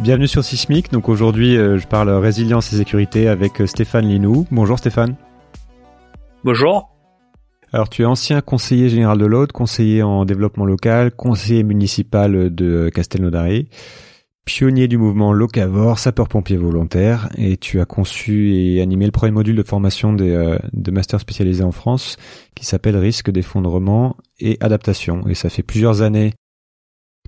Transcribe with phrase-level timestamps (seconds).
[0.00, 0.92] Bienvenue sur Sismic.
[0.92, 4.46] Donc aujourd'hui, euh, je parle résilience et sécurité avec euh, Stéphane Linou.
[4.50, 5.14] Bonjour Stéphane.
[6.42, 6.90] Bonjour.
[7.72, 12.90] Alors tu es ancien conseiller général de l'Aude, conseiller en développement local, conseiller municipal de
[12.94, 13.68] Castelnaudary,
[14.44, 19.56] pionnier du mouvement Locavor, sapeur-pompier volontaire, et tu as conçu et animé le premier module
[19.56, 22.16] de formation des, euh, de master spécialisé en France
[22.54, 25.26] qui s'appelle risque d'effondrement et adaptation.
[25.28, 26.34] Et ça fait plusieurs années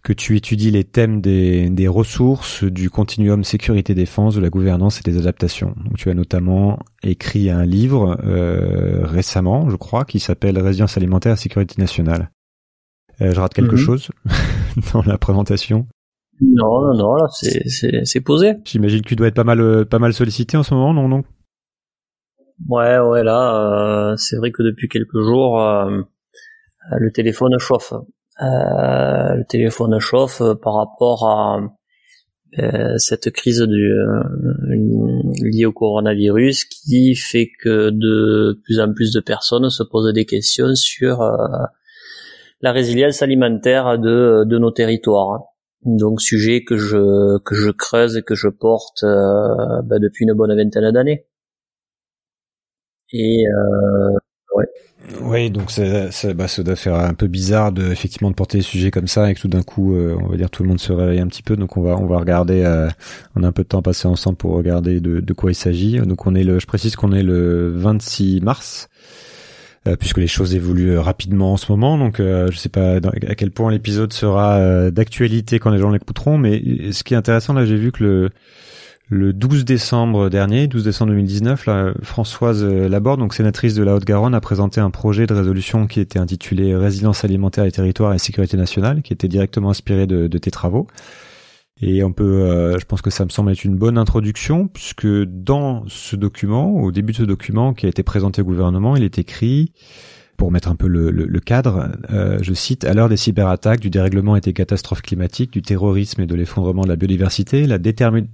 [0.06, 5.02] que tu étudies les thèmes des, des ressources, du continuum sécurité-défense, de la gouvernance et
[5.02, 5.74] des adaptations.
[5.84, 11.32] Donc, tu as notamment écrit un livre euh, récemment, je crois, qui s'appelle Résilience alimentaire
[11.32, 12.30] et sécurité nationale.
[13.20, 13.78] Euh, je rate quelque Mhm.
[13.78, 14.10] chose
[14.92, 15.88] dans la présentation?
[16.40, 18.52] Non, non, non, là, c'est, posé.
[18.64, 21.08] J'imagine que tu dois être pas mal, euh, pas mal sollicité en ce moment, non,
[21.08, 21.24] non?
[22.68, 27.92] Ouais, ouais, là, euh, c'est vrai que depuis quelques jours, le téléphone chauffe.
[28.42, 31.60] Euh, le téléphone chauffe euh, par rapport à
[32.58, 33.92] euh, cette crise du,
[35.42, 40.26] liée au coronavirus qui fait que de plus en plus de personnes se posent des
[40.26, 41.22] questions sur
[42.60, 45.56] la résilience alimentaire de, de nos territoires.
[45.86, 50.32] Donc sujet que je que je creuse et que je porte euh, bah, depuis une
[50.34, 51.26] bonne vingtaine d'années.
[53.12, 54.18] Et euh,
[55.20, 58.58] Oui, donc ça, ça, bah, ça doit faire un peu bizarre de effectivement de porter
[58.58, 60.68] des sujets comme ça et que tout d'un coup, euh, on va dire tout le
[60.68, 61.54] monde se réveille un petit peu.
[61.56, 62.62] Donc on va on va regarder.
[62.64, 62.88] euh,
[63.36, 65.98] on a un peu de temps passé ensemble pour regarder de, de quoi il s'agit.
[66.00, 68.88] Donc on est le, je précise qu'on est le 26 mars.
[69.86, 72.96] euh, puisque les choses évoluent euh, rapidement en ce moment, donc euh, je sais pas
[72.96, 77.16] à quel point l'épisode sera euh, d'actualité quand les gens l'écouteront, mais ce qui est
[77.16, 78.30] intéressant là, j'ai vu que le
[79.08, 83.94] le 12 décembre dernier, 12 décembre 2019, là, Françoise euh, Laborde, donc sénatrice de la
[83.94, 88.18] Haute-Garonne, a présenté un projet de résolution qui était intitulé Résilience alimentaire des territoires et
[88.18, 90.88] sécurité nationale, qui était directement inspiré de, de tes travaux.
[91.80, 95.06] Et on peut, euh, je pense que ça me semble être une bonne introduction, puisque
[95.06, 99.04] dans ce document, au début de ce document qui a été présenté au gouvernement, il
[99.04, 99.72] est écrit,
[100.36, 103.80] pour mettre un peu le, le- le cadre, euh, je cite, à l'heure des cyberattaques,
[103.80, 107.78] du dérèglement et des catastrophes climatiques, du terrorisme et de l'effondrement de la biodiversité, la
[107.78, 108.26] détermi-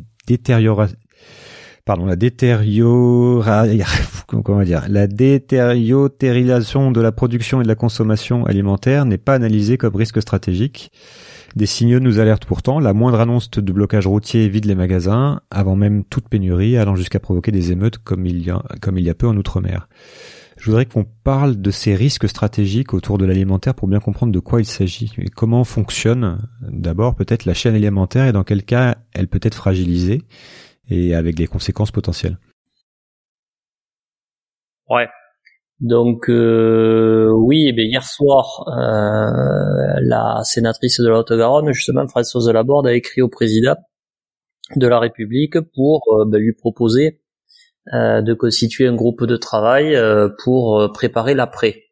[2.07, 3.65] la détériora,
[4.27, 9.79] comment dire, la détériorisation de la production et de la consommation alimentaire n'est pas analysée
[9.79, 10.93] comme risque stratégique.
[11.57, 12.81] Des signaux nous alertent pourtant.
[12.81, 17.21] La moindre annonce de blocage routier vide les magasins, avant même toute pénurie, allant jusqu'à
[17.21, 19.89] provoquer des émeutes comme il y a peu en Outre-mer.
[20.63, 24.39] Je voudrais qu'on parle de ces risques stratégiques autour de l'alimentaire pour bien comprendre de
[24.39, 28.95] quoi il s'agit et comment fonctionne d'abord peut-être la chaîne alimentaire et dans quel cas
[29.13, 30.23] elle peut être fragilisée
[30.89, 32.39] et avec des conséquences potentielles.
[34.89, 35.09] Ouais.
[35.81, 42.49] Donc euh, oui, eh bien, hier soir, euh, la sénatrice de la Haute-Garonne, justement Françoise
[42.49, 43.75] Laborde, a écrit au président
[44.77, 47.22] de la République pour euh, ben, lui proposer
[47.91, 51.85] de constituer un groupe de travail euh, pour euh, préparer l'après,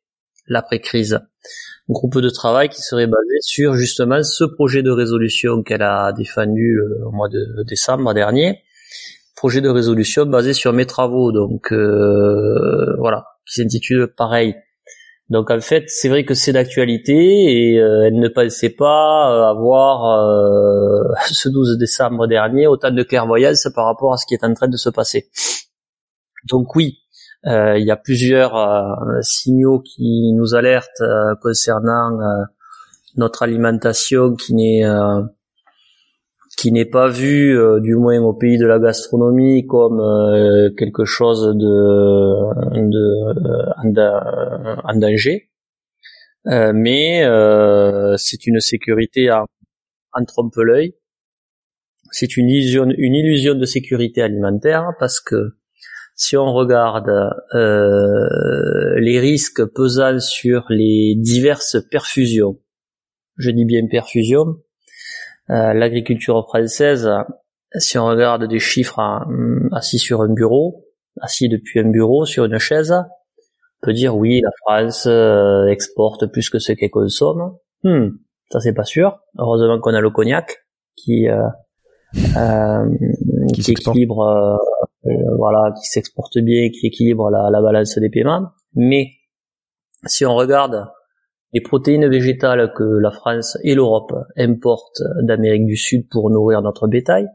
[0.47, 1.15] l'après-crise.
[1.15, 6.13] Un groupe de travail qui serait basé sur justement ce projet de résolution qu'elle a
[6.13, 8.63] défendu au mois de décembre dernier,
[9.35, 11.33] projet de résolution basé sur mes travaux.
[11.33, 14.55] Donc euh, voilà, qui s'intitule pareil.
[15.31, 19.49] Donc en fait, c'est vrai que c'est d'actualité et euh, elle ne pensait pas euh,
[19.49, 24.45] avoir euh, ce 12 décembre dernier autant de clairvoyance par rapport à ce qui est
[24.45, 25.31] en train de se passer.
[26.51, 26.99] Donc oui,
[27.47, 32.45] euh, il y a plusieurs euh, signaux qui nous alertent euh, concernant euh,
[33.17, 35.23] notre alimentation qui n'est euh,
[36.57, 39.99] qui n'est pas vue, euh, du moins au pays de la gastronomie, comme
[40.77, 43.05] quelque chose de, de
[43.83, 45.49] en, da- en danger.
[46.45, 47.23] Mais
[48.19, 49.47] c'est une sécurité en,
[50.13, 50.95] en trompe-l'œil.
[52.11, 55.55] C'est une illusion, une illusion de sécurité alimentaire parce que
[56.21, 57.09] si on regarde
[57.55, 62.59] euh, les risques pesant sur les diverses perfusions,
[63.39, 64.57] je dis bien perfusion,
[65.49, 67.09] euh, l'agriculture française,
[67.79, 69.27] si on regarde des chiffres hein,
[69.73, 70.85] assis sur un bureau,
[71.23, 76.27] assis depuis un bureau sur une chaise, on peut dire oui, la France euh, exporte
[76.27, 77.57] plus que ce qu'elle consomme.
[77.83, 78.09] Hmm,
[78.53, 79.21] ça c'est pas sûr.
[79.39, 80.67] Heureusement qu'on a le cognac
[80.97, 81.49] qui euh,
[82.37, 82.85] euh,
[83.55, 88.51] Qui qui, équilibre, euh, voilà, qui s'exporte bien, qui équilibre la, la balance des paiements.
[88.75, 89.13] Mais
[90.07, 90.87] si on regarde
[91.53, 96.87] les protéines végétales que la France et l'Europe importent d'Amérique du Sud pour nourrir notre
[96.87, 97.27] bétail,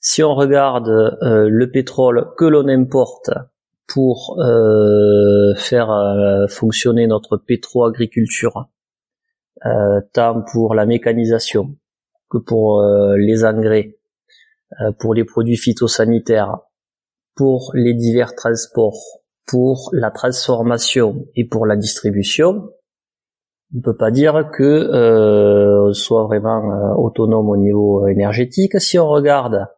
[0.00, 3.30] si on regarde euh, le pétrole que l'on importe
[3.86, 8.68] pour euh, faire euh, fonctionner notre pétro-agriculture,
[9.66, 11.76] euh, tant pour la mécanisation
[12.30, 13.98] que pour euh, les engrais,
[14.80, 16.58] euh, pour les produits phytosanitaires,
[17.38, 19.00] pour les divers transports,
[19.46, 22.68] pour la transformation et pour la distribution,
[23.72, 28.80] on ne peut pas dire que euh, on soit vraiment euh, autonome au niveau énergétique.
[28.80, 29.68] Si on regarde,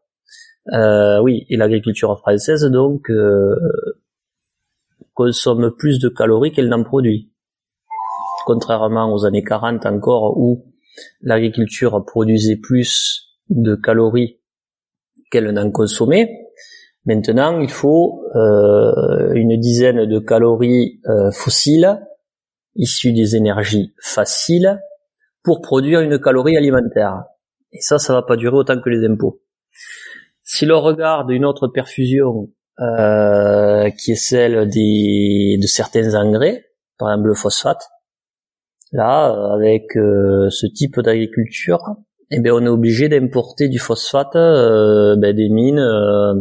[0.73, 3.57] euh, oui, et l'agriculture française donc euh,
[5.13, 7.31] consomme plus de calories qu'elle n'en produit,
[8.47, 10.65] contrairement aux années 40 encore où
[11.21, 14.41] l'agriculture produisait plus de calories
[15.31, 16.50] qu'elle n'en consommait.
[17.11, 21.99] Maintenant, il faut euh, une dizaine de calories euh, fossiles
[22.77, 24.81] issues des énergies faciles
[25.43, 27.25] pour produire une calorie alimentaire.
[27.73, 29.43] Et ça, ça va pas durer autant que les impôts.
[30.45, 32.49] Si l'on regarde une autre perfusion
[32.79, 36.67] euh, qui est celle des, de certains engrais,
[36.97, 37.89] par exemple le phosphate,
[38.93, 41.97] là, avec euh, ce type d'agriculture,
[42.31, 46.35] eh bien, on est obligé d'importer du phosphate euh, ben, des mines, euh,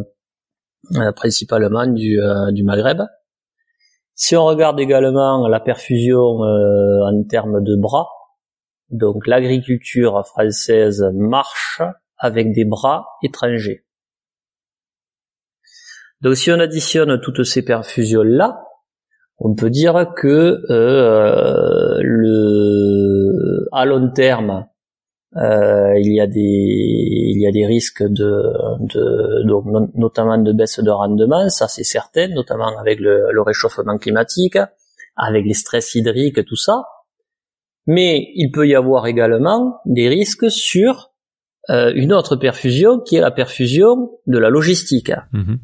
[1.16, 3.02] principalement du, euh, du Maghreb.
[4.16, 8.08] Si on regarde également la perfusion euh, en termes de bras,
[8.90, 11.81] donc l'agriculture française marche
[12.18, 13.86] avec des bras étrangers.
[16.22, 18.62] Donc si on additionne toutes ces perfusions-là,
[19.38, 22.00] on peut dire que euh,
[23.72, 24.66] à long terme,
[25.38, 28.44] euh, il y a des il y a des risques de,
[28.80, 29.44] de
[29.98, 34.58] notamment de baisse de rendement, ça c'est certain, notamment avec le, le réchauffement climatique,
[35.16, 36.84] avec les stress hydriques, tout ça.
[37.86, 41.12] Mais il peut y avoir également des risques sur
[41.70, 45.12] euh, une autre perfusion qui est la perfusion de la logistique.
[45.31, 45.60] Mhm.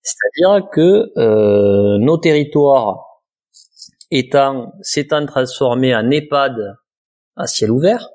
[0.00, 3.20] C'est-à-dire que euh, nos territoires
[4.10, 6.76] étant s'étant transformés en EHPAD
[7.36, 8.08] à ciel ouvert,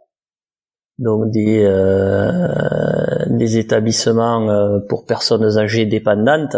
[1.00, 2.48] donc des euh,
[3.28, 6.58] des établissements euh, pour personnes âgées dépendantes.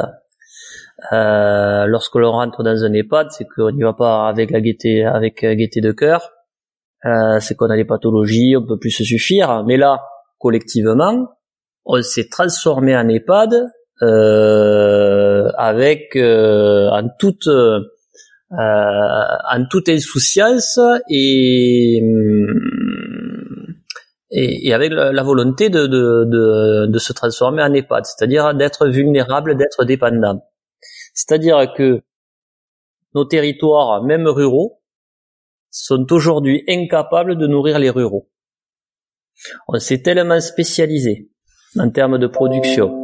[1.13, 5.05] Euh, lorsque l'on rentre dans un EHPAD, c'est qu'on n'y va pas avec la gaieté,
[5.05, 6.31] avec euh, gaieté de cœur.
[7.05, 9.63] Euh, c'est qu'on a des pathologies, on peut plus se suffire.
[9.65, 10.01] Mais là,
[10.37, 11.29] collectivement,
[11.85, 13.65] on s'est transformé en EHPAD
[15.57, 17.47] avec en toute
[18.51, 22.88] en toute insouciance et hum,
[24.31, 28.87] et, et avec la, volonté de, de, de, de se transformer en EHPAD, c'est-à-dire d'être
[28.87, 30.41] vulnérable, d'être dépendant.
[31.13, 32.01] C'est-à-dire que
[33.15, 34.81] nos territoires, même ruraux,
[35.71, 38.29] sont aujourd'hui incapables de nourrir les ruraux.
[39.67, 41.29] On s'est tellement spécialisé
[41.77, 42.95] en termes de production.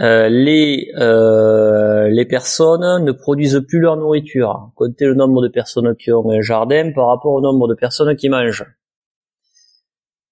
[0.00, 4.70] Euh, les euh, les personnes ne produisent plus leur nourriture.
[4.74, 8.14] Comptez le nombre de personnes qui ont un jardin par rapport au nombre de personnes
[8.16, 8.66] qui mangent.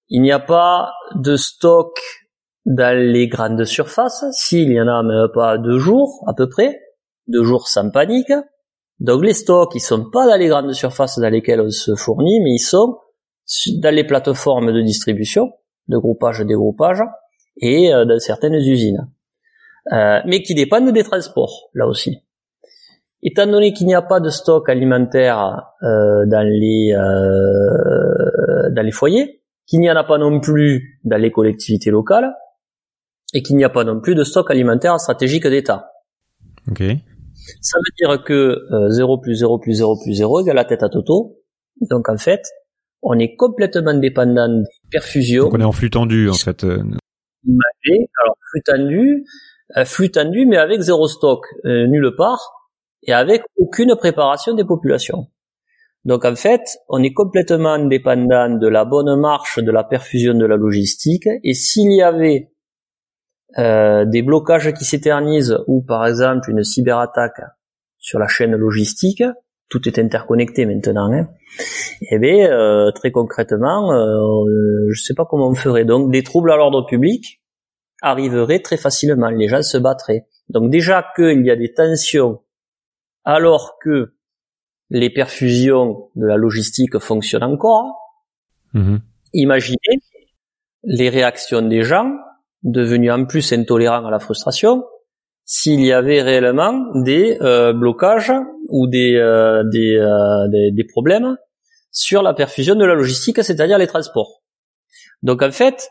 [0.08, 1.98] Il n'y a pas de stock
[2.66, 4.24] dans les grandes surfaces.
[4.32, 6.80] S'il y en a même pas deux jours à peu près,
[7.26, 8.32] deux jours sans panique.
[9.00, 12.40] Donc les stocks, ils sont pas dans les grandes surfaces dans lesquelles on se fournit,
[12.40, 12.98] mais ils sont
[13.78, 15.52] dans les plateformes de distribution,
[15.88, 17.02] de groupage, dégroupage,
[17.56, 19.10] et euh, dans certaines usines.
[19.92, 22.22] Euh, mais qui dépendent des transports, là aussi.
[23.22, 26.92] Étant donné qu'il n'y a pas de stock alimentaire euh, dans les
[28.70, 32.34] dans les foyers, qu'il n'y en a pas non plus dans les collectivités locales,
[33.32, 35.90] et qu'il n'y a pas non plus de stock alimentaire stratégique d'État.
[36.70, 36.82] Ok.
[37.60, 40.82] Ça veut dire que euh, 0 plus 0 plus 0 plus 0 égale la tête
[40.82, 41.36] à Toto.
[41.80, 42.42] Donc en fait,
[43.02, 46.64] on est complètement dépendant des perfusions Donc on est en flux tendu en fait.
[46.64, 46.78] euh.
[46.78, 49.24] Alors flux tendu,
[49.76, 52.40] euh, flux tendu, mais avec zéro stock euh, nulle part
[53.02, 55.26] et avec aucune préparation des populations.
[56.04, 60.44] Donc en fait, on est complètement dépendant de la bonne marche de la perfusion de
[60.44, 61.28] la logistique.
[61.42, 62.50] Et s'il y avait
[63.58, 67.40] euh, des blocages qui s'éternisent ou par exemple une cyberattaque
[67.98, 69.22] sur la chaîne logistique,
[69.70, 71.10] tout est interconnecté maintenant.
[71.10, 71.28] Hein,
[72.10, 75.86] eh bien, euh, très concrètement, euh, je sais pas comment on ferait.
[75.86, 77.40] Donc, des troubles à l'ordre public
[78.02, 79.30] arriveraient très facilement.
[79.30, 80.26] Les gens se battraient.
[80.48, 82.42] Donc déjà qu'il y a des tensions
[83.24, 84.14] alors que
[84.90, 87.96] les perfusions de la logistique fonctionnent encore,
[88.72, 89.00] mhm.
[89.32, 90.00] imaginez
[90.84, 92.12] les réactions des gens
[92.62, 94.84] devenu en plus intolérant à la frustration
[95.44, 98.32] s'il y avait réellement des euh, blocages
[98.68, 101.36] ou des, euh, des, euh, des, des, problèmes
[101.90, 104.42] sur la perfusion de la logistique, c'est-à-dire les transports.
[105.22, 105.90] Donc en fait,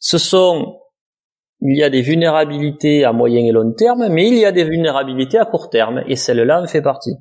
[0.00, 0.80] ce sont
[1.62, 4.64] il y a des vulnérabilités à moyen et long terme, mais il y a des
[4.64, 7.14] vulnérabilités à court terme, et celle-là en fait partie.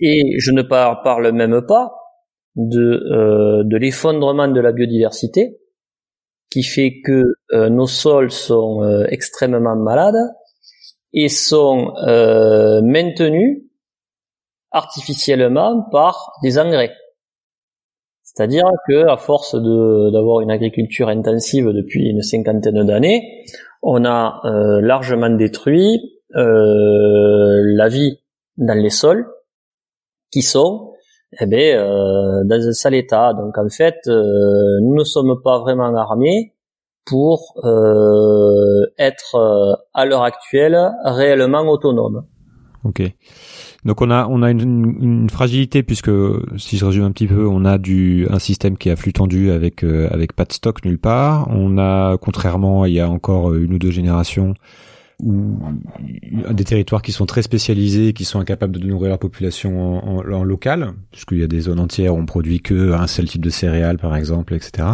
[0.00, 1.92] Et je ne parle même pas
[2.56, 5.58] de, de l'effondrement de la biodiversité,
[6.52, 10.22] qui fait que euh, nos sols sont euh, extrêmement malades
[11.14, 13.62] et sont euh, maintenus
[14.70, 16.92] artificiellement par des engrais.
[18.22, 23.44] C'est-à-dire que à force d'avoir une agriculture intensive depuis une cinquantaine d'années,
[23.82, 24.40] on a
[24.80, 28.20] largement détruit la vie
[28.56, 29.26] dans les sols
[30.32, 30.92] qui sont
[31.40, 33.32] eh ben, euh, dans un sale état.
[33.34, 36.54] Donc en fait, euh, nous ne sommes pas vraiment armés
[37.04, 42.24] pour euh, être euh, à l'heure actuelle réellement autonomes.
[42.84, 43.02] Ok.
[43.84, 44.60] Donc on a on a une,
[45.00, 46.10] une, fragilité puisque
[46.56, 49.12] si je résume un petit peu, on a du un système qui est à flux
[49.12, 51.48] tendu avec avec pas de stock nulle part.
[51.50, 54.54] On a contrairement il y a encore une ou deux générations
[55.20, 55.58] ou
[56.50, 60.44] des territoires qui sont très spécialisés, qui sont incapables de nourrir leur population en, en,
[60.44, 63.50] local, puisqu'il y a des zones entières où on produit que un seul type de
[63.50, 64.88] céréales, par exemple, etc.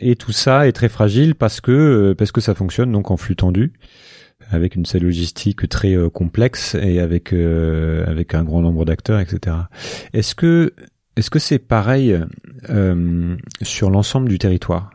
[0.00, 3.16] Et tout ça est très fragile parce que euh, parce que ça fonctionne donc en
[3.16, 3.72] flux tendu,
[4.50, 9.20] avec une seule logistique très euh, complexe et avec euh, avec un grand nombre d'acteurs,
[9.20, 9.56] etc.
[10.12, 10.72] Est-ce que
[11.16, 12.18] est-ce que c'est pareil
[13.62, 14.90] sur l'ensemble du territoire?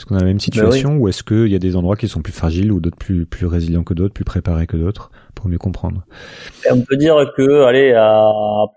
[0.00, 2.08] Est-ce qu'on a la même bah situation ou est-ce qu'il y a des endroits qui
[2.08, 5.48] sont plus fragiles ou d'autres plus, plus résilients que d'autres, plus préparés que d'autres pour
[5.48, 6.06] mieux comprendre.
[6.70, 8.24] On peut dire que, allez, à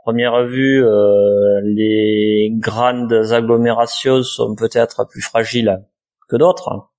[0.03, 5.81] première vue, euh, les grandes agglomérations sont peut-être plus fragiles
[6.27, 6.89] que d'autres,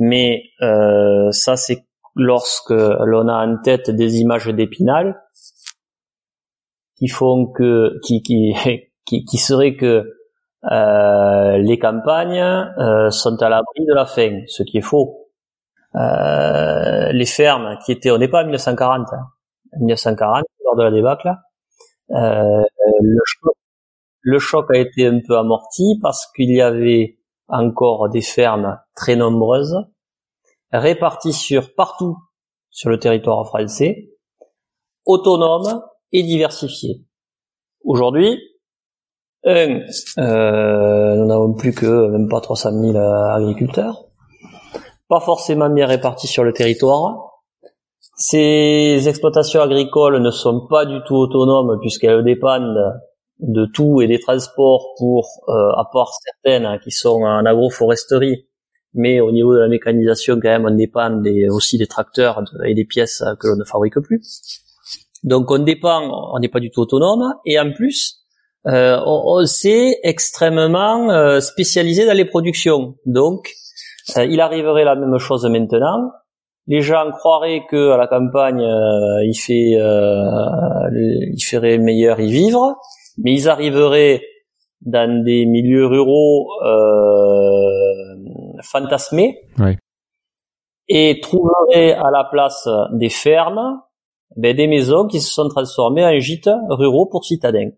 [0.00, 1.84] mais euh, ça c'est
[2.16, 5.22] lorsque l'on a en tête des images d'épinal
[6.96, 8.54] qui font que qui qui
[9.06, 10.04] qui, qui seraient que
[10.64, 15.28] euh, les campagnes euh, sont à l'abri de la faim, ce qui est faux.
[15.94, 19.26] Euh, les fermes qui étaient, on n'est pas en 1940, hein.
[19.74, 21.32] en 1940 lors de la débâcle,
[22.08, 23.54] le choc,
[24.20, 29.16] le choc a été un peu amorti parce qu'il y avait encore des fermes très
[29.16, 29.76] nombreuses
[30.72, 32.16] réparties sur partout
[32.70, 34.10] sur le territoire français,
[35.06, 35.82] autonomes
[36.12, 37.04] et diversifiées.
[37.84, 38.38] Aujourd'hui,
[39.44, 39.80] un,
[40.18, 44.06] euh, nous n'avons plus que même pas 300 000 agriculteurs,
[45.08, 47.42] pas forcément bien répartis sur le territoire.
[48.16, 52.94] Ces exploitations agricoles ne sont pas du tout autonomes puisqu'elles dépendent
[53.40, 58.48] de tout et des transports pour, euh, à part certaines qui sont en agroforesterie,
[58.94, 62.86] mais au niveau de la mécanisation quand même on dépend aussi des tracteurs et des
[62.86, 64.62] pièces que l'on ne fabrique plus.
[65.22, 68.25] Donc on dépend, on n'est pas du tout autonome et en plus
[68.66, 72.96] euh, on, s'est extrêmement euh, spécialisé dans les productions.
[73.04, 73.52] Donc,
[74.16, 76.10] euh, il arriverait la même chose maintenant.
[76.66, 79.78] Les gens croiraient que à la campagne, il fait,
[81.32, 82.74] il ferait meilleur y vivre,
[83.18, 84.20] mais ils arriveraient
[84.80, 86.48] dans des milieux ruraux
[88.64, 89.38] fantasmés
[90.88, 93.80] et trouveraient à la place des fermes
[94.34, 97.70] ben, des maisons qui se sont transformées en gîtes ruraux pour citadins.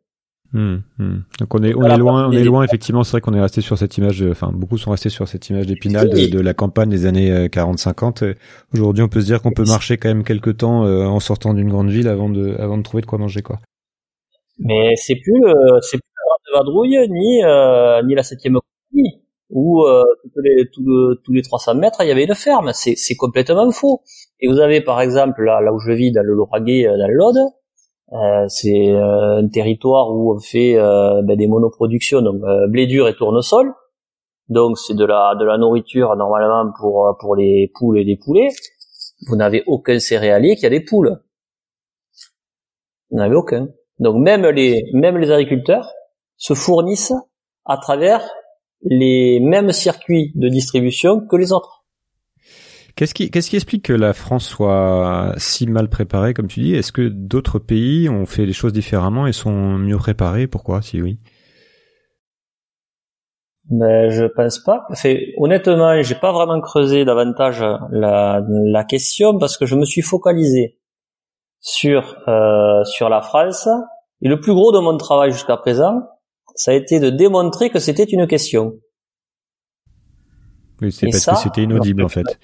[0.55, 1.19] Hmm, hmm.
[1.40, 3.61] Donc on est on est loin on est loin effectivement c'est vrai qu'on est resté
[3.61, 6.88] sur cette image enfin beaucoup sont restés sur cette image d'épinal de, de, la campagne
[6.88, 8.35] des années 40-50 euh,
[8.73, 11.52] aujourd'hui on peut se dire qu'on peut marcher quand même quelques temps euh, en sortant
[11.52, 13.61] d'une grande ville avant de avant de trouver de quoi manger quoi.
[14.59, 15.43] Mais c'est plus
[15.83, 16.12] c'est plus
[16.50, 19.85] la vadrouille ni euh, ni la septième compagnie où
[20.35, 22.71] tous les tous, les 300 mètres il y avait une ferme.
[22.73, 24.00] C'est c'est complètement faux.
[24.40, 27.14] Et vous avez par exemple là là où je vis dans le Lauragais dans le
[27.14, 27.37] Lot
[28.12, 33.08] euh, c'est euh, un territoire où on fait euh, ben, des monoproductions, donc blé dur
[33.08, 33.74] et tournesol.
[34.48, 38.48] Donc c'est de la de la nourriture normalement pour pour les poules et les poulets.
[39.28, 41.20] Vous n'avez aucun céréalier qui a des poules.
[43.10, 43.68] Vous n'avez aucun.
[43.98, 45.92] Donc même les même les agriculteurs
[46.36, 47.12] se fournissent
[47.66, 48.26] à travers
[48.82, 51.77] les mêmes circuits de distribution que les autres.
[52.99, 56.75] Qu'est-ce qui, qu'est-ce qui explique que la France soit si mal préparée, comme tu dis?
[56.75, 60.49] Est-ce que d'autres pays ont fait les choses différemment et sont mieux préparés?
[60.49, 61.21] Pourquoi, si oui?
[63.71, 64.85] Ben, je pense pas.
[64.95, 67.61] Fait, honnêtement, j'ai pas vraiment creusé davantage
[67.93, 70.81] la, la question parce que je me suis focalisé
[71.61, 73.69] sur euh, sur la France
[74.23, 76.02] et le plus gros de mon travail jusqu'à présent,
[76.57, 78.73] ça a été de démontrer que c'était une question.
[80.81, 82.40] Oui, c'est parce que c'était inaudible en fait.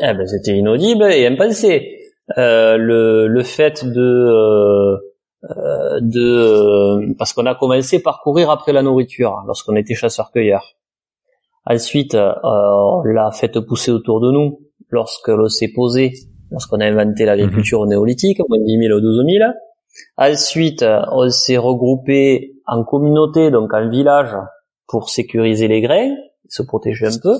[0.00, 1.98] Eh ben, c'était inaudible et impensé.
[2.38, 4.96] Euh, le, le fait de euh,
[5.50, 10.76] euh de euh, parce qu'on a commencé par courir après la nourriture lorsqu'on était chasseur-cueilleur.
[11.66, 16.12] Ensuite, euh, on l'a fait pousser autour de nous lorsque l'on s'est posé,
[16.50, 17.90] lorsqu'on a inventé l'agriculture mhm.
[17.90, 19.52] néolithique, moins 10 000 ou 12 000.
[20.16, 24.34] Ensuite, on s'est regroupé en communauté, donc en village,
[24.88, 26.14] pour sécuriser les grains,
[26.48, 27.38] se protéger un peu.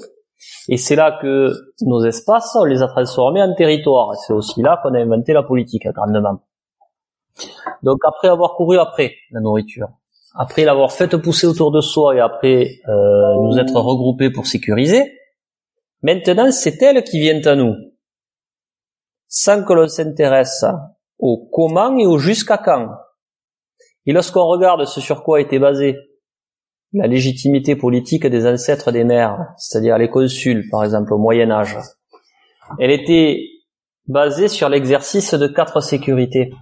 [0.69, 4.15] Et c'est là que nos espaces, on les a transformés en territoires.
[4.17, 6.41] C'est aussi là qu'on a inventé la politique, grandement.
[7.83, 9.89] Donc après avoir couru après la nourriture,
[10.35, 15.19] après l'avoir fait pousser autour de soi et après euh, nous être regroupés pour sécuriser,
[16.03, 17.75] maintenant c'est elle qui vient à nous,
[19.29, 20.65] sans que l'on s'intéresse
[21.19, 22.89] au comment et au jusqu'à quand.
[24.05, 25.97] Et lorsqu'on regarde ce sur quoi était basé
[26.93, 31.77] la légitimité politique des ancêtres des mères, c'est-à-dire les consuls, par exemple, au Moyen Âge.
[32.79, 33.49] Elle était
[34.07, 36.53] basée sur l'exercice de quatre sécurités.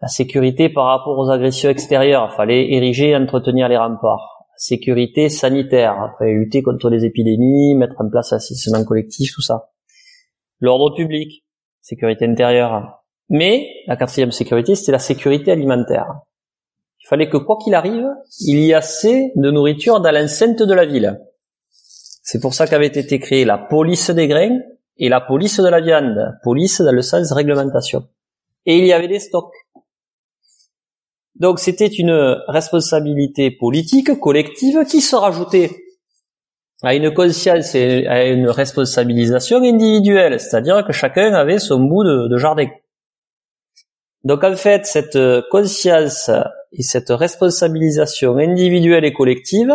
[0.00, 4.46] La sécurité par rapport aux agressions extérieures, il fallait ériger et entretenir les remparts.
[4.56, 9.70] sécurité sanitaire, fallait lutter contre les épidémies, mettre en place l'assistance collectif, tout ça.
[10.60, 11.44] L'ordre public,
[11.80, 13.04] sécurité intérieure.
[13.28, 16.22] Mais la quatrième sécurité, c'était la sécurité alimentaire.
[17.00, 18.06] Il fallait que quoi qu'il arrive,
[18.40, 21.20] il y ait assez de nourriture dans l'enceinte de la ville.
[22.22, 24.58] C'est pour ça qu'avait été créée la police des grains
[24.98, 26.36] et la police de la viande.
[26.42, 28.06] Police dans le sens réglementation.
[28.66, 29.54] Et il y avait des stocks.
[31.36, 35.70] Donc c'était une responsabilité politique collective qui se rajoutait
[36.82, 42.28] à une conscience et à une responsabilisation individuelle, c'est-à-dire que chacun avait son bout de,
[42.28, 42.68] de jardin.
[44.24, 45.18] Donc en fait, cette
[45.50, 46.30] conscience
[46.72, 49.74] et cette responsabilisation individuelle et collective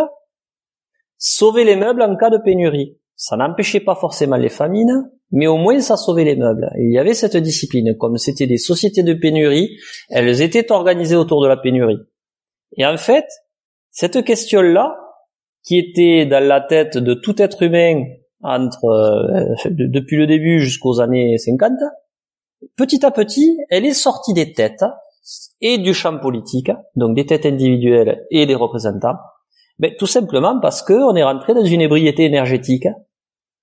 [1.18, 2.98] sauvait les meubles en cas de pénurie.
[3.16, 6.70] Ça n'empêchait pas forcément les famines, mais au moins ça sauvait les meubles.
[6.78, 7.96] il y avait cette discipline.
[7.98, 9.76] Comme c'était des sociétés de pénurie,
[10.10, 11.98] elles étaient organisées autour de la pénurie.
[12.76, 13.26] Et en fait,
[13.90, 14.96] cette question-là,
[15.64, 18.04] qui était dans la tête de tout être humain
[18.42, 21.72] entre euh, depuis le début jusqu'aux années 50,
[22.76, 24.84] petit à petit, elle est sortie des têtes
[25.64, 29.16] et du champ politique, donc des têtes individuelles et des représentants,
[29.78, 32.86] ben, tout simplement parce qu'on est rentré dans une ébriété énergétique,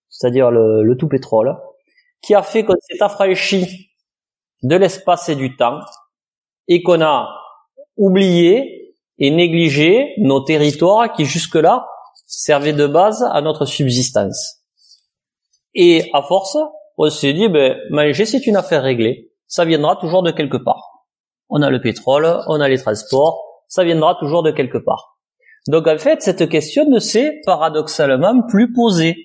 [0.09, 1.55] c'est-à-dire le, tout pétrole,
[2.23, 3.91] qui a fait qu'on s'est affranchi
[4.63, 5.79] de l'espace et du temps,
[6.67, 7.29] et qu'on a
[7.97, 11.85] oublié et négligé nos territoires qui jusque-là
[12.25, 14.63] servaient de base à notre subsistance.
[15.75, 16.57] Et à force,
[16.97, 21.00] on s'est dit, ben, manger c'est une affaire réglée, ça viendra toujours de quelque part
[21.51, 25.17] on a le pétrole, on a les transports, ça viendra toujours de quelque part.
[25.67, 29.15] Donc en fait, cette question ne s'est paradoxalement plus posée,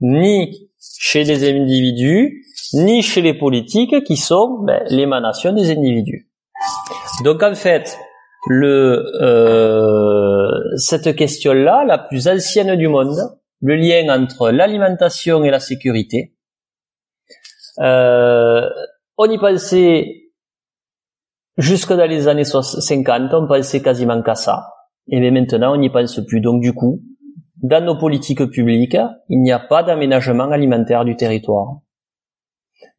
[0.00, 6.30] ni chez les individus, ni chez les politiques qui sont ben, l'émanation des individus.
[7.24, 7.98] Donc en fait,
[8.46, 13.18] le, euh, cette question-là, la plus ancienne du monde,
[13.60, 16.34] le lien entre l'alimentation et la sécurité,
[17.80, 18.68] euh,
[19.18, 20.27] on y pensait
[21.58, 24.62] Jusque dans les années 50, on pensait quasiment qu'à ça.
[25.08, 26.40] Et bien maintenant, on n'y pense plus.
[26.40, 27.02] Donc du coup,
[27.60, 28.96] dans nos politiques publiques,
[29.28, 31.80] il n'y a pas d'aménagement alimentaire du territoire.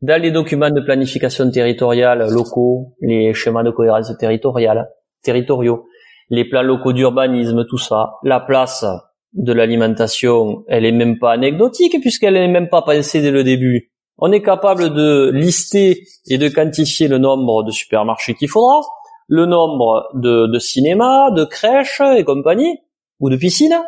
[0.02, 4.90] Dans les documents de planification territoriale locaux, les schémas de cohérence territoriale,
[5.24, 5.86] territoriaux,
[6.30, 8.86] les plans locaux d'urbanisme, tout ça, la place
[9.32, 13.94] de l'alimentation, elle est même pas anecdotique puisqu'elle n'est même pas pensée dès le début
[14.22, 18.82] on est capable de lister et de quantifier le nombre de supermarchés qu'il faudra,
[19.28, 22.80] le nombre de, cinémas, de crèches et compagnie,
[23.20, 23.82] ou de piscines,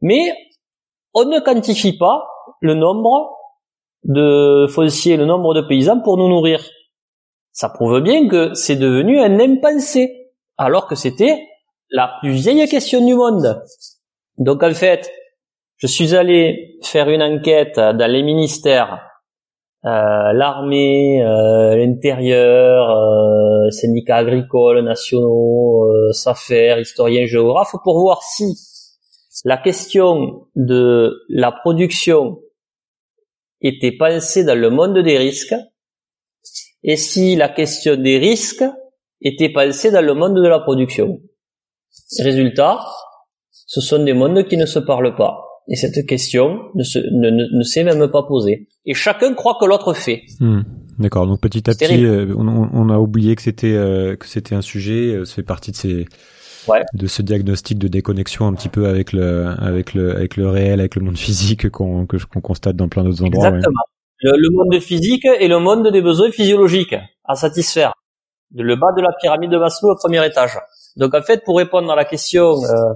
[0.00, 0.32] mais
[1.14, 2.26] on ne quantifie pas
[2.60, 3.36] le nombre
[4.04, 6.62] de fonciers, le nombre de paysans pour nous nourrir.
[7.52, 11.46] Ça prouve bien que c'est devenu un impensé, alors que c'était
[11.90, 13.62] la plus vieille question du monde.
[14.36, 15.10] Donc en fait,
[15.76, 19.07] je suis allé faire une enquête dans les ministères
[19.84, 28.56] l'armée, euh, l'intérieur, euh, syndicats agricoles nationaux, euh, SAFER, historiens, géographes, pour voir si
[29.44, 32.40] la question de la production
[33.60, 35.54] était pensée dans le monde des risques
[36.82, 38.64] et si la question des risques
[39.20, 41.20] était pensée dans le monde de la production.
[42.20, 42.80] Résultat,
[43.50, 45.47] ce sont des mondes qui ne se parlent pas.
[45.68, 48.68] Et cette question ne, se, ne, ne, s'est même pas posée.
[48.86, 50.22] Et chacun croit que l'autre fait.
[50.40, 50.62] Hmm.
[50.98, 51.26] D'accord.
[51.26, 54.62] Donc petit à petit, euh, on, on, a oublié que c'était euh, que c'était un
[54.62, 55.14] sujet.
[55.14, 56.06] Euh, ça fait partie de ces
[56.94, 60.80] de ce diagnostic de déconnexion un petit peu avec le avec le avec le réel,
[60.80, 63.48] avec le monde physique qu'on qu'on constate dans plein d'autres endroits.
[63.48, 63.82] Exactement.
[64.20, 67.92] Le, monde physique et le monde des besoins physiologiques à satisfaire.
[68.52, 70.58] Le bas de la pyramide de Maslow au premier étage.
[70.96, 72.94] Donc en fait, pour répondre à la question euh,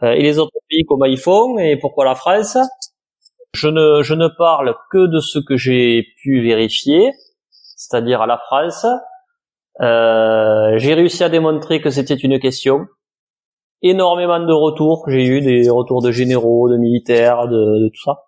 [0.00, 2.56] et les autres pays comment ils font et pourquoi la France,
[3.52, 7.12] je ne je ne parle que de ce que j'ai pu vérifier,
[7.50, 8.86] c'est-à-dire à la France.
[9.80, 12.86] Euh, j'ai réussi à démontrer que c'était une question.
[13.82, 18.24] Énormément de retours, j'ai eu des retours de généraux, de militaires, de, de tout ça.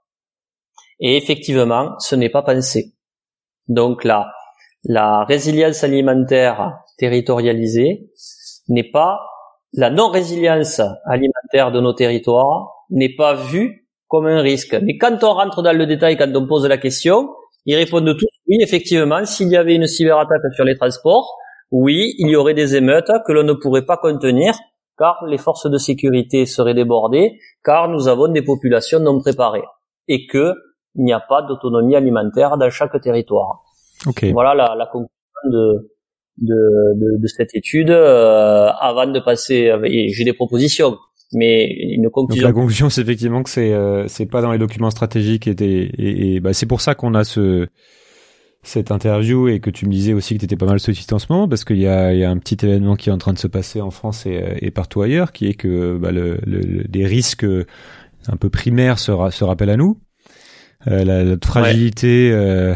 [1.01, 2.95] Et effectivement, ce n'est pas pensé.
[3.69, 4.33] Donc là,
[4.85, 8.11] la résilience alimentaire territorialisée
[8.69, 9.21] n'est pas
[9.73, 14.77] la non-résilience alimentaire de nos territoires n'est pas vue comme un risque.
[14.83, 17.29] Mais quand on rentre dans le détail, quand on pose la question,
[17.67, 21.35] ils répondent tous oui, effectivement, s'il y avait une cyberattaque sur les transports,
[21.71, 24.55] oui, il y aurait des émeutes que l'on ne pourrait pas contenir
[24.99, 29.65] car les forces de sécurité seraient débordées, car nous avons des populations non préparées
[30.09, 30.53] et que
[30.97, 33.65] il n'y a pas d'autonomie alimentaire dans chaque territoire.
[34.33, 35.11] Voilà la, la conclusion
[35.51, 35.91] de,
[36.39, 39.73] de, de, de cette étude euh, avant de passer.
[40.13, 40.97] J'ai des propositions,
[41.35, 42.43] mais une conclusion.
[42.43, 45.55] Donc la conclusion, c'est effectivement que c'est euh, c'est pas dans les documents stratégiques et,
[45.61, 47.67] et, et bah, c'est pour ça qu'on a ce
[48.63, 51.19] cette interview et que tu me disais aussi que tu étais pas mal sollicité en
[51.19, 53.35] ce moment parce qu'il y a, y a un petit événement qui est en train
[53.35, 56.85] de se passer en France et, et partout ailleurs qui est que bah, le, le,
[56.91, 59.99] les risques un peu primaires se, se rappellent à nous
[60.87, 62.75] euh, la, la, fragilité euh,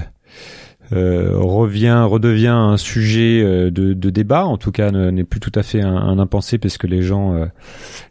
[0.92, 4.44] euh, revient, redevient un sujet de, de, débat.
[4.46, 7.48] En tout cas, n'est plus tout à fait un, un, impensé parce que les gens,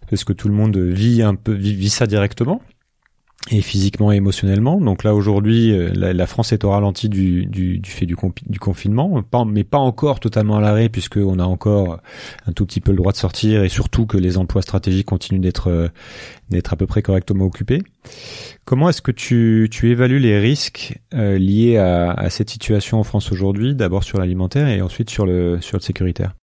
[0.10, 2.62] parce que tout le monde vit un peu vit, ça directement
[3.50, 4.80] et physiquement et émotionnellement.
[4.80, 8.16] Donc là aujourd'hui, la, la, France est au ralenti du, du, du fait du,
[8.60, 12.00] confinement, mais pas encore totalement à l'arrêt puisque on a encore
[12.46, 15.40] un tout petit peu le droit de sortir et surtout que les emplois stratégiques continuent
[15.40, 15.92] d'être
[16.50, 17.82] d'être à peu près correctement occupés.
[18.66, 23.04] Comment est-ce que tu, tu évalues les risques euh, liés à, à, cette situation en
[23.04, 26.36] France aujourd'hui, d'abord sur l'alimentaire et ensuite sur le, sur le sécuritaire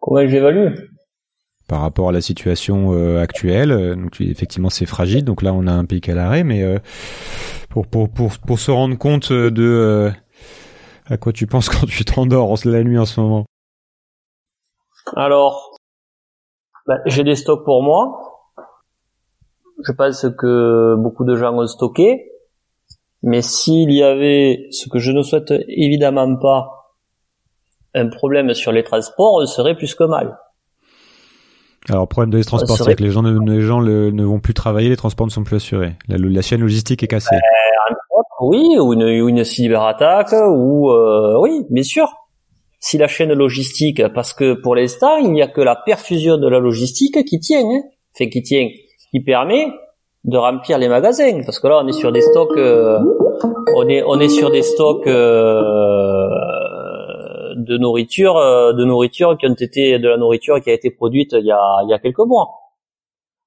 [0.00, 0.74] Comment j'évalue
[1.70, 5.68] Par rapport à la situation euh, actuelle, euh, donc effectivement c'est fragile, donc là on
[5.68, 6.80] a un pic à l'arrêt, mais euh,
[7.68, 10.10] pour, pour, pour, pour se rendre compte de
[11.08, 13.44] à quoi tu penses quand tu t'endors la nuit en ce moment?
[15.14, 15.76] Alors,
[16.88, 18.20] ben, j'ai des stocks pour moi.
[19.86, 22.32] Je pense que beaucoup de gens ont stocké.
[23.22, 26.96] Mais s'il y avait, ce que je ne souhaite évidemment pas,
[27.94, 30.36] un problème sur les transports, on serait plus que mal.
[31.88, 34.90] Alors, problème de transports, c'est que les gens, ne, les gens ne vont plus travailler,
[34.90, 35.94] les transports ne sont plus assurés.
[36.08, 37.34] La, chaîne logistique est cassée.
[37.34, 37.94] Euh,
[38.42, 42.08] oui, ou une, une cyberattaque, ou euh, oui, bien sûr
[42.80, 46.48] si la chaîne logistique, parce que pour l'instant, il n'y a que la perfusion de
[46.48, 47.82] la logistique qui tient, hein,
[48.14, 48.66] fait qui tient,
[49.10, 49.68] qui permet
[50.24, 52.98] de remplir les magasins, parce que là, on est sur des stocks, euh,
[53.76, 56.28] on est on est sur des stocks euh,
[57.64, 61.32] de nourriture, euh, de nourriture qui ont été de la nourriture qui a été produite
[61.32, 62.48] il y a il y a quelques mois.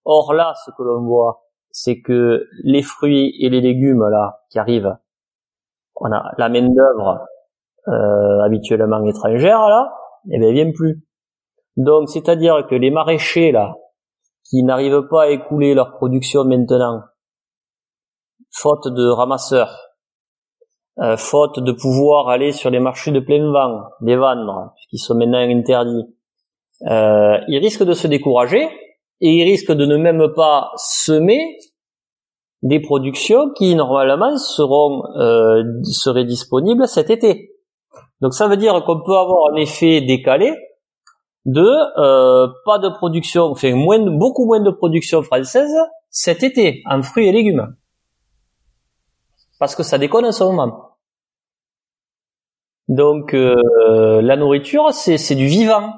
[0.05, 4.59] Or là, ce que l'on voit, c'est que les fruits et les légumes là qui
[4.59, 4.97] arrivent,
[5.95, 7.25] on a la main d'œuvre
[7.87, 9.93] euh, habituellement étrangère là,
[10.31, 11.03] eh bien, vient plus.
[11.75, 13.75] Donc, c'est-à-dire que les maraîchers là,
[14.43, 17.01] qui n'arrivent pas à écouler leur production maintenant,
[18.51, 19.82] faute de ramasseurs,
[20.99, 25.15] euh, faute de pouvoir aller sur les marchés de plein vent, les vendre, puisqu'ils sont
[25.15, 26.05] maintenant interdits,
[26.87, 28.63] euh, ils risquent de se décourager
[29.21, 31.57] et ils risquent de ne même pas semer
[32.61, 37.51] des productions qui normalement seront euh, seraient disponibles cet été.
[38.21, 40.53] Donc ça veut dire qu'on peut avoir un effet décalé
[41.45, 41.65] de
[41.99, 45.73] euh, pas de production, enfin moins, beaucoup moins de production française
[46.09, 47.75] cet été en fruits et légumes.
[49.59, 50.97] Parce que ça déconne en ce moment.
[52.87, 55.93] Donc euh, la nourriture, c'est du vivant.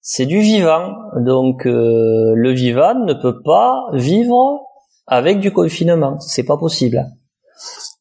[0.00, 0.94] C'est du vivant.
[1.16, 4.60] Donc euh, le vivant ne peut pas vivre
[5.06, 6.18] avec du confinement.
[6.20, 7.04] C'est pas possible.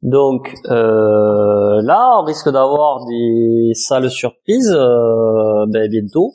[0.03, 6.33] Donc euh, là, on risque d'avoir des sales surprises euh, ben, bientôt,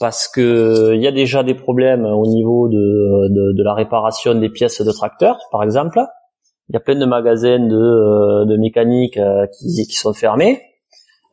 [0.00, 4.34] parce que il y a déjà des problèmes au niveau de, de, de, la réparation
[4.34, 6.00] des pièces de tracteurs, par exemple.
[6.68, 10.60] Il y a plein de magasins de, euh, de mécanique euh, qui, qui, sont fermés.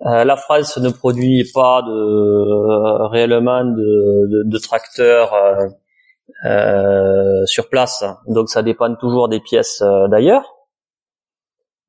[0.05, 5.33] Euh, la France ne produit pas de réellement de, de tracteurs
[7.45, 10.59] sur place, donc ça dépend toujours des pièces d'ailleurs.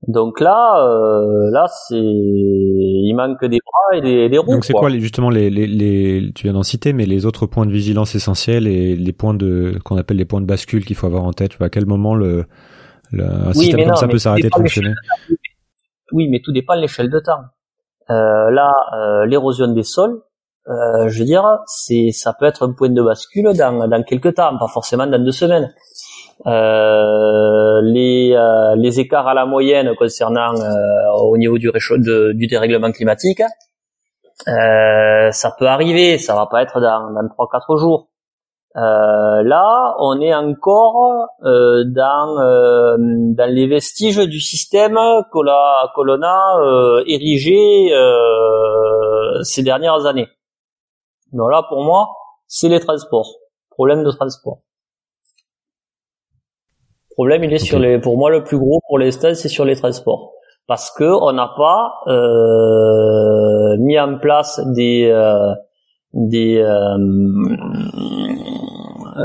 [0.09, 4.55] Donc là, euh, là c'est il manque des bras et des, des roues.
[4.55, 7.47] Donc c'est quoi les- justement les, les, les tu viens d'en citer mais les autres
[7.47, 10.97] points de vigilance essentiels et les points de qu'on appelle les points de bascule qu'il
[10.97, 11.51] faut avoir en tête.
[11.51, 12.47] Tu vois, à quel moment le,
[13.13, 14.95] le un Oui, système mais comme non, ça peut tout s'arrêter de fonctionner
[16.13, 17.43] Oui, mais tout dépend de l'échelle de temps.
[18.11, 20.21] Euh, là, euh, l'érosion des sols,
[20.69, 24.35] euh, je veux dire, c'est ça peut être un point de bascule dans dans quelques
[24.35, 25.73] temps, pas forcément dans deux semaines.
[26.47, 32.33] Euh, les euh, les écarts à la moyenne concernant euh, au niveau du réchaud de-
[32.33, 33.43] du dérèglement climatique,
[34.49, 38.09] euh, ça peut arriver, ça va pas être dans dans trois quatre jours.
[38.77, 44.95] Euh, là, on est encore euh, dans euh, dans les vestiges du système
[45.33, 50.29] que l'on a euh, érigé euh, ces dernières années.
[51.33, 52.11] Donc là, pour moi,
[52.47, 53.29] c'est les transports.
[53.71, 54.59] Problème de transport.
[57.11, 57.99] Problème, il est sur les.
[57.99, 60.33] Pour moi, le plus gros pour l'instant, c'est sur les transports,
[60.69, 65.53] parce que on n'a pas euh, mis en place des euh,
[66.13, 66.97] des euh,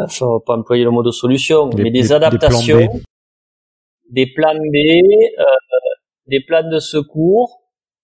[0.04, 2.15] enfin, on va pas employer le mot de solution, Des- mais des, des- des plans
[2.17, 2.89] adaptations, B.
[4.12, 4.76] des plans B,
[5.39, 5.43] euh,
[6.28, 7.62] des plans de secours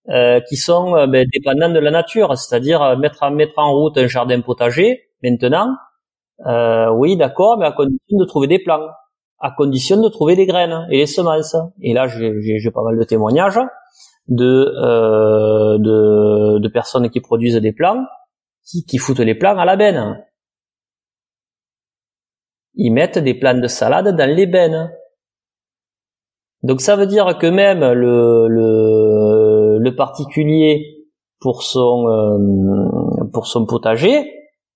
[0.10, 3.72] euh, qui sont euh, ben, dépendants de la nature, c'est-à-dire euh, mettre en mettre en
[3.74, 5.76] route un jardin potager maintenant.
[6.48, 8.88] Euh, oui, d'accord, mais à condition de trouver des plants,
[9.40, 11.56] à condition de trouver des graines et les semences.
[11.82, 13.60] Et là, j'ai pas mal de témoignages
[14.28, 18.06] de, euh, de de personnes qui produisent des plants
[18.66, 20.24] qui, qui foutent les plants à la benne.
[22.76, 24.92] Ils mettent des plants de salade dans les bennes.
[26.64, 31.08] Donc ça veut dire que même le, le, le particulier
[31.40, 34.32] pour son euh, pour son potager,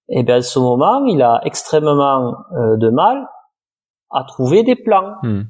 [0.10, 3.28] eh bien à ce moment il a extrêmement euh, de mal
[4.10, 5.44] à trouver des plants Hmm.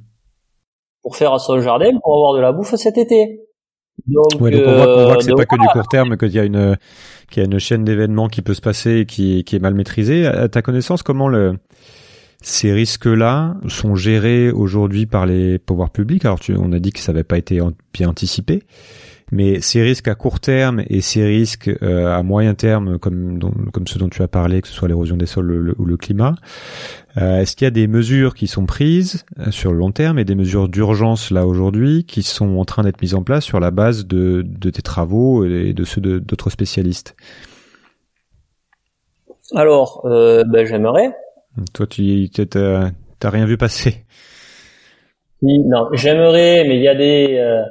[1.01, 3.41] pour faire son jardin pour avoir de la bouffe cet été.
[4.07, 6.17] Donc, Ouais, donc on voit, on voit que c'est euh, pas que du court terme,
[6.17, 6.77] qu'il y a une
[7.31, 9.73] qu'il y a une chaîne d'événements qui peut se passer et qui, qui est mal
[9.73, 10.27] maîtrisée.
[10.27, 11.57] À ta connaissance, comment le
[12.41, 16.25] ces risques-là sont gérés aujourd'hui par les pouvoirs publics?
[16.25, 17.59] Alors, tu, on a dit que ça n'avait pas été
[17.93, 18.61] bien anticipé,
[19.31, 23.53] mais ces risques à court terme et ces risques euh, à moyen terme, comme dont-
[23.73, 25.85] comme ceux dont tu as parlé, que ce soit l'érosion des sols ou le, ou
[25.85, 26.35] le climat,
[27.17, 30.19] euh, est-ce qu'il y a des mesures qui sont prises euh, sur le long terme
[30.19, 33.59] et des mesures d'urgence là aujourd'hui qui sont en train d'être mises en place sur
[33.59, 37.15] la base de, de tes travaux et de ceux de- d'autres spécialistes?
[39.55, 41.11] Alors, euh, ben, j'aimerais.
[41.73, 44.05] Toi, tu t'as t'as rien vu passer?
[45.41, 47.63] Oui, Non, j'aimerais, mais il y a des, euh,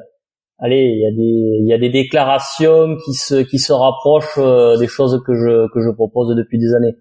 [0.59, 4.39] allez, il y a des, il y a des déclarations qui se, qui se rapprochent
[4.39, 6.97] euh, des choses que je, que je propose depuis des années.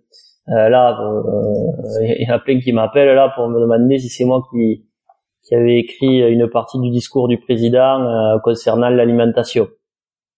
[0.49, 4.09] Euh, là, euh, il y en a plein qui m'appellent là pour me demander si
[4.09, 4.85] c'est moi qui,
[5.47, 9.67] qui avait écrit une partie du discours du président euh, concernant l'alimentation,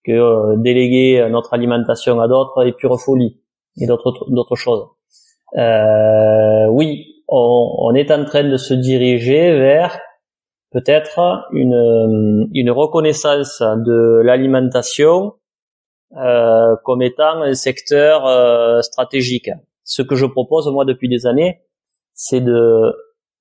[0.04, 3.40] que déléguer notre alimentation à d'autres est pure folie
[3.80, 4.86] et d'autres, d'autres choses.
[5.56, 9.98] Oui, on, on est en train de se diriger vers
[10.76, 15.32] peut-être une, une reconnaissance de l'alimentation
[16.14, 19.48] euh, comme étant un secteur euh, stratégique.
[19.84, 21.62] Ce que je propose moi depuis des années,
[22.12, 22.92] c'est de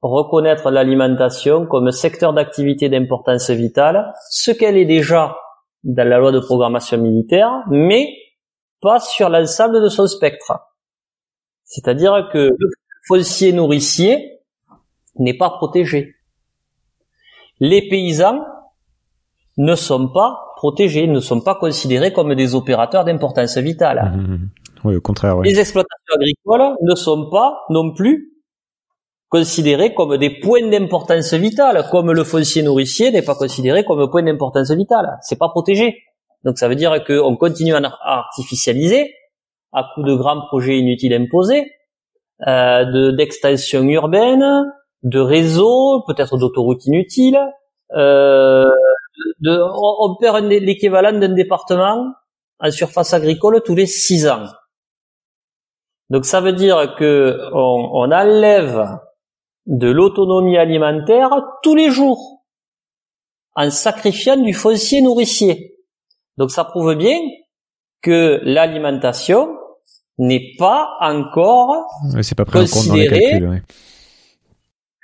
[0.01, 5.35] reconnaître l'alimentation comme secteur d'activité d'importance vitale, ce qu'elle est déjà
[5.83, 8.07] dans la loi de programmation militaire, mais
[8.81, 10.53] pas sur l'ensemble de son spectre.
[11.65, 12.69] C'est-à-dire que le
[13.09, 14.39] foncier nourricier
[15.17, 16.15] n'est pas protégé.
[17.59, 18.45] Les paysans
[19.57, 24.13] ne sont pas protégés, ne sont pas considérés comme des opérateurs d'importance vitale.
[24.15, 24.49] Mhm.
[24.83, 25.47] Oui, au contraire, oui.
[25.47, 28.35] Les exploitations agricoles ne sont pas non plus
[29.29, 34.23] considérées comme des points d'importance vitale, comme le foncier nourricier n'est pas considéré comme point
[34.23, 35.17] d'importance vitale.
[35.21, 35.97] C'est pas protégé.
[36.43, 39.13] Donc ça veut dire qu'on continue à artificialiser
[39.73, 41.69] à coup de grands projets inutiles imposés,
[42.47, 44.45] euh, de d'extension urbaine,
[45.05, 47.39] de réseaux, peut-être d'autoroutes inutiles.
[47.95, 48.65] Euh,
[49.39, 49.57] de,
[50.01, 52.11] on, perd l'équivalent d'un département
[52.59, 54.45] en surface agricole tous les six ans.
[56.09, 58.89] Donc ça veut dire que on, on enlève
[59.67, 61.29] de l'autonomie alimentaire
[61.63, 62.43] tous les jours
[63.55, 65.75] en sacrifiant du foncier nourricier.
[66.37, 67.17] Donc ça prouve bien
[68.01, 69.55] que l'alimentation
[70.17, 73.49] n'est pas encore Ouais, c'est pas pris en compte dans les considéré- calculs.
[73.49, 73.61] ouais.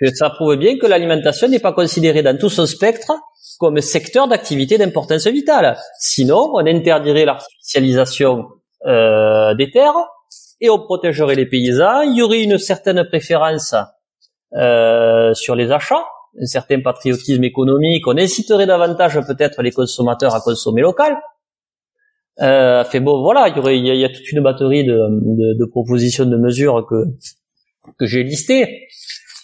[0.01, 3.11] Que ça prouve bien que l'alimentation n'est pas considérée dans tout son spectre
[3.59, 5.77] comme secteur d'activité d'importance vitale.
[5.99, 8.47] Sinon, on interdirait l'artificialisation
[8.87, 10.07] euh, des terres
[10.59, 12.01] et on protégerait les paysans.
[12.01, 13.75] Il y aurait une certaine préférence
[14.55, 16.03] euh, sur les achats,
[16.41, 18.07] un certain patriotisme économique.
[18.07, 21.15] On inciterait davantage peut-être les consommateurs à consommer local.
[22.41, 25.59] Euh, fait bon, voilà, il y aurait, il y a, toute une batterie de, de,
[25.59, 26.95] de propositions de mesures que
[27.97, 28.87] que j'ai listées,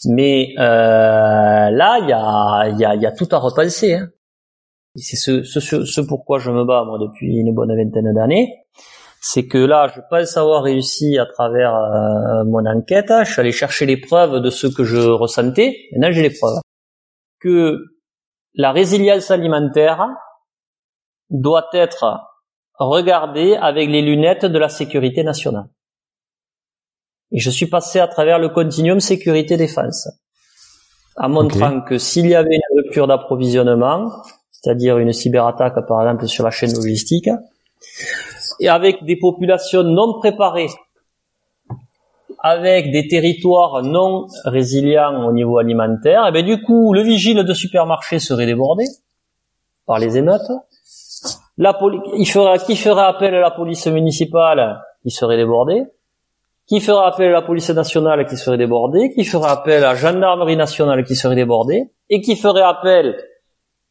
[0.06, 3.96] mais euh, là, il y a, y a, y a tout à repenser.
[3.96, 4.10] Hein.
[4.96, 8.66] C'est ce, ce, ce, pourquoi je me bats moi depuis une bonne vingtaine d'années,
[9.22, 13.12] c'est que là, je pense avoir réussi à travers euh, mon enquête.
[13.26, 15.76] Je suis allé chercher les preuves de ce que je ressentais.
[15.92, 16.60] Maintenant, j'ai les preuves
[17.40, 17.78] que
[18.56, 20.08] la résilience alimentaire
[21.30, 22.20] doit être
[22.80, 25.68] regardée avec les lunettes de la sécurité nationale.
[27.32, 30.08] Et je suis passé à travers le continuum sécurité-défense,
[31.18, 34.10] en montrant que s'il y avait une rupture d'approvisionnement,
[34.52, 37.30] c'est-à-dire une cyberattaque par exemple sur la chaîne logistique,
[38.60, 40.70] et avec des populations non préparées,
[42.40, 47.54] avec des territoires non résilients au niveau alimentaire, et bien du coup le vigile de
[47.54, 48.86] supermarché serait débordé
[49.86, 50.52] par les émeutes.
[51.58, 55.84] La poli- il fera, qui ferait appel à la police municipale qui serait débordé
[56.68, 59.96] Qui fera appel à la police nationale qui serait débordée Qui fera appel à la
[59.96, 63.16] gendarmerie nationale qui serait débordée Et qui ferait appel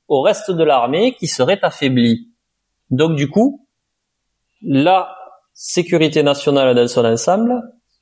[0.08, 2.28] au reste de l'armée qui serait affaibli.
[2.90, 3.66] Donc du coup,
[4.62, 5.08] la
[5.52, 7.52] sécurité nationale dans son ensemble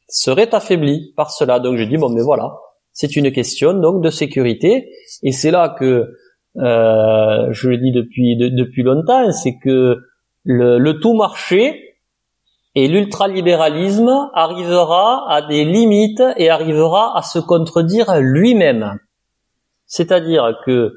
[0.09, 1.61] serait affaiblie par cela.
[1.61, 2.51] Donc je dis bon mais voilà,
[2.93, 4.91] c'est une question donc de sécurité
[5.23, 6.09] et c'est là que
[6.57, 9.97] euh, je le dis depuis de- depuis longtemps, c'est que
[10.45, 11.84] le, le tout marché
[12.75, 18.99] et l'ultralibéralisme arrivera à des limites et arrivera à se contredire lui-même.
[19.87, 20.93] C'est-à-dire que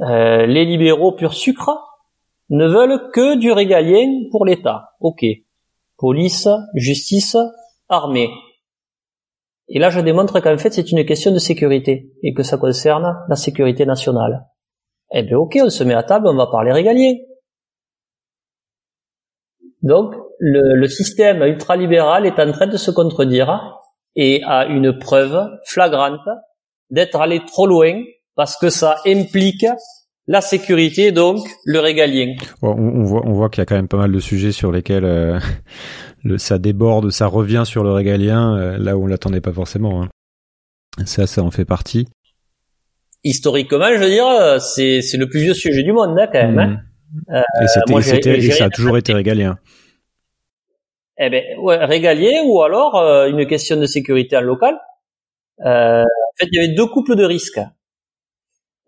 [0.00, 1.78] euh, les libéraux pur sucre
[2.50, 4.90] ne veulent que du régalien pour l'État.
[5.00, 5.24] Ok.
[5.96, 7.36] Police, justice,
[7.88, 8.30] armée.
[9.68, 13.24] Et là, je démontre qu'en fait, c'est une question de sécurité et que ça concerne
[13.28, 14.46] la sécurité nationale.
[15.12, 17.14] Eh bien, ok, on se met à table, on va parler régalien.
[19.82, 23.78] Donc, le, le système ultralibéral est en train de se contredire
[24.16, 26.20] et a une preuve flagrante
[26.90, 28.02] d'être allé trop loin
[28.36, 29.66] parce que ça implique
[30.26, 32.34] la sécurité, donc le régalien.
[32.62, 34.72] On, on voit, on voit qu'il y a quand même pas mal de sujets sur
[34.72, 35.38] lesquels euh,
[36.24, 40.02] le, ça déborde, ça revient sur le régalien, euh, là où on l'attendait pas forcément.
[40.02, 40.08] hein.
[41.04, 42.06] Ça, ça en fait partie.
[43.22, 46.46] Historiquement, je veux dire, euh, c'est c'est le plus vieux sujet du monde, hein, quand
[46.52, 46.58] même.
[46.58, 46.80] hein.
[47.28, 47.42] Mhm.
[47.62, 49.56] et moi, j'ai et ça a toujours été régalien.
[51.18, 54.76] Eh ben, ouais, régalien ou alors euh, une question de sécurité en local.
[55.60, 57.60] Euh, en fait, il y avait deux couples de risques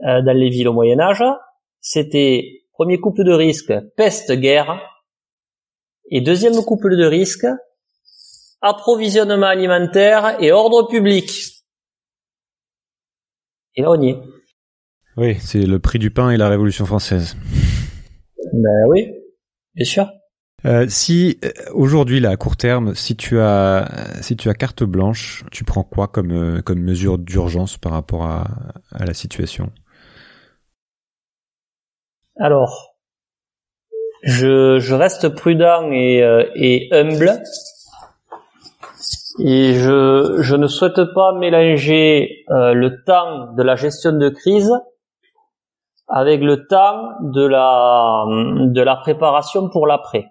[0.03, 1.23] euh, dans les villes au Moyen Âge.
[1.81, 4.81] C'était premier couple de risque peste guerre
[6.11, 7.47] et deuxième couple de risque
[8.61, 11.31] approvisionnement alimentaire et ordre public.
[13.77, 14.19] Et là on y est.
[15.17, 17.37] Oui, c'est le prix du pain et la Révolution française.
[18.53, 19.13] Ben oui,
[19.75, 20.11] bien sûr.
[20.65, 23.87] Euh, si euh, aujourd'hui là à court terme, si tu as
[24.23, 28.25] si tu as carte blanche, tu prends quoi comme euh, comme mesure d'urgence par rapport
[28.25, 28.47] à,
[28.93, 29.71] à la situation?
[32.39, 32.95] Alors,
[34.23, 37.43] je, je reste prudent et, euh, et humble.
[39.39, 44.73] Et je, je ne souhaite pas mélanger euh, le temps de la gestion de crise
[46.09, 50.27] avec le temps de la, de la préparation pour l'après.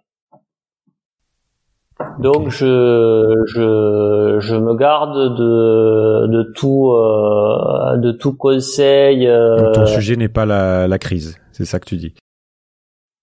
[2.20, 9.28] Donc je, je, je me garde de, de tout euh, de tout conseil.
[9.28, 12.14] euh, Donc ton sujet n'est pas la, la crise, c'est ça que tu dis.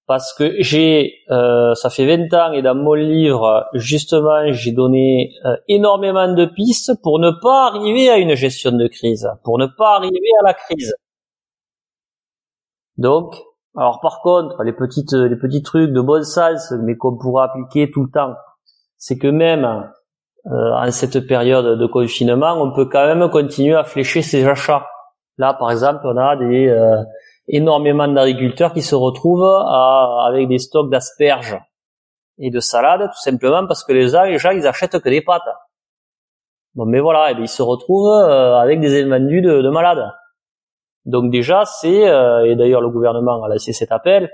[0.06, 5.32] parce que j'ai, euh, ça fait 20 ans et dans mon livre, justement, j'ai donné
[5.44, 9.66] euh, énormément de pistes pour ne pas arriver à une gestion de crise, pour ne
[9.66, 10.94] pas arriver à la crise.
[12.98, 13.36] Donc,
[13.76, 17.90] alors par contre, les petites, les petits trucs de bon sens, mais qu'on pourra appliquer
[17.90, 18.34] tout le temps,
[19.02, 19.64] c'est que même
[20.46, 24.86] euh, en cette période de confinement, on peut quand même continuer à flécher ses achats.
[25.38, 27.02] Là, par exemple, on a des euh,
[27.48, 29.42] énormément d'agriculteurs qui se retrouvent
[30.24, 31.58] avec des stocks d'asperges
[32.38, 35.42] et de salades, tout simplement parce que les gens, ils achètent que des pâtes.
[36.76, 40.12] Bon, mais voilà, bien, ils se retrouvent euh, avec des invendus de, de malades.
[41.06, 42.02] Donc déjà, c'est
[42.46, 44.30] et d'ailleurs le gouvernement a laissé cet appel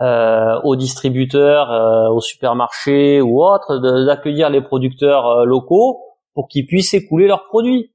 [0.00, 6.00] euh, aux distributeurs, euh, aux supermarchés ou autres, d'accueillir les producteurs euh, locaux
[6.32, 7.92] pour qu'ils puissent écouler leurs produits,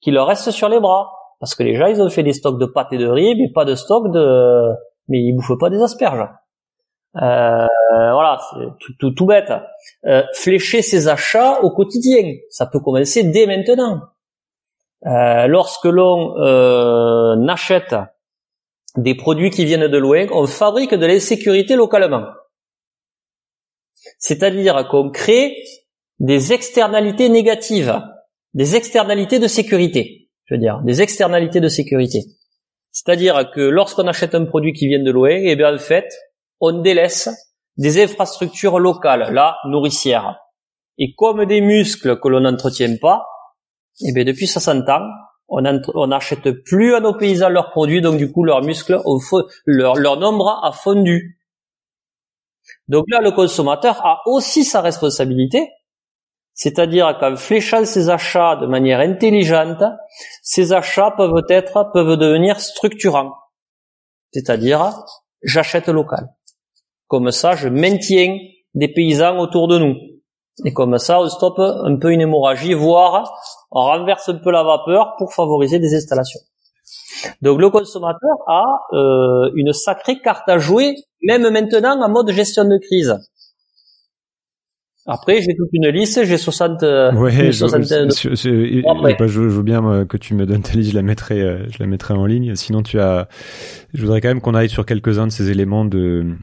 [0.00, 1.12] qui leur restent sur les bras.
[1.40, 3.52] Parce que les gens, ils ont fait des stocks de pâtes et de riz, mais
[3.52, 4.70] pas de stock de...
[5.08, 6.26] Mais ils bouffent pas des asperges.
[7.16, 9.52] Euh, voilà, c'est tout, tout, tout bête.
[10.06, 14.00] Euh, flécher ses achats au quotidien, ça peut commencer dès maintenant.
[15.04, 17.94] Lorsque l'on achète
[18.96, 22.26] des produits qui viennent de loin, on fabrique de l'insécurité localement.
[24.18, 25.56] C'est-à-dire qu'on crée
[26.18, 28.00] des externalités négatives,
[28.54, 32.20] des externalités de sécurité, je veux dire, des externalités de sécurité.
[32.90, 36.08] C'est-à-dire que lorsqu'on achète un produit qui vient de loin, eh bien en fait,
[36.60, 37.28] on délaisse
[37.76, 40.36] des infrastructures locales, là, nourricières.
[40.96, 43.24] Et comme des muscles que l'on n'entretient pas,
[44.00, 45.06] eh bien depuis 60 ans,
[45.48, 49.00] on n'achète plus à nos paysans leurs produits, donc du coup leurs muscles,
[49.66, 51.40] leur, nombre a fondu.
[52.88, 55.70] Donc là, le consommateur a aussi sa responsabilité,
[56.52, 59.82] c'est-à-dire qu'en fléchant ses achats de manière intelligente,
[60.42, 63.32] ces achats peuvent être, peuvent devenir structurants.
[64.32, 64.92] C'est-à-dire,
[65.42, 66.28] j'achète local.
[67.06, 68.36] Comme ça, je maintiens
[68.74, 69.96] des paysans autour de nous.
[70.64, 73.32] Et comme ça, on stoppe un peu une hémorragie, voire
[73.70, 76.40] on renverse un peu la vapeur pour favoriser des installations.
[77.42, 82.64] Donc le consommateur a euh, une sacrée carte à jouer, même maintenant en mode gestion
[82.64, 83.18] de crise.
[85.10, 90.18] Après, j'ai toute une liste, j'ai 60, euh, ouais, je, je, je, veux bien que
[90.18, 92.54] tu me donnes ta liste, je la mettrai, euh, je la mettrai en ligne.
[92.56, 93.26] Sinon, tu as,
[93.94, 96.36] je voudrais quand même qu'on aille sur quelques-uns de ces éléments de,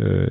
[0.00, 0.26] euh,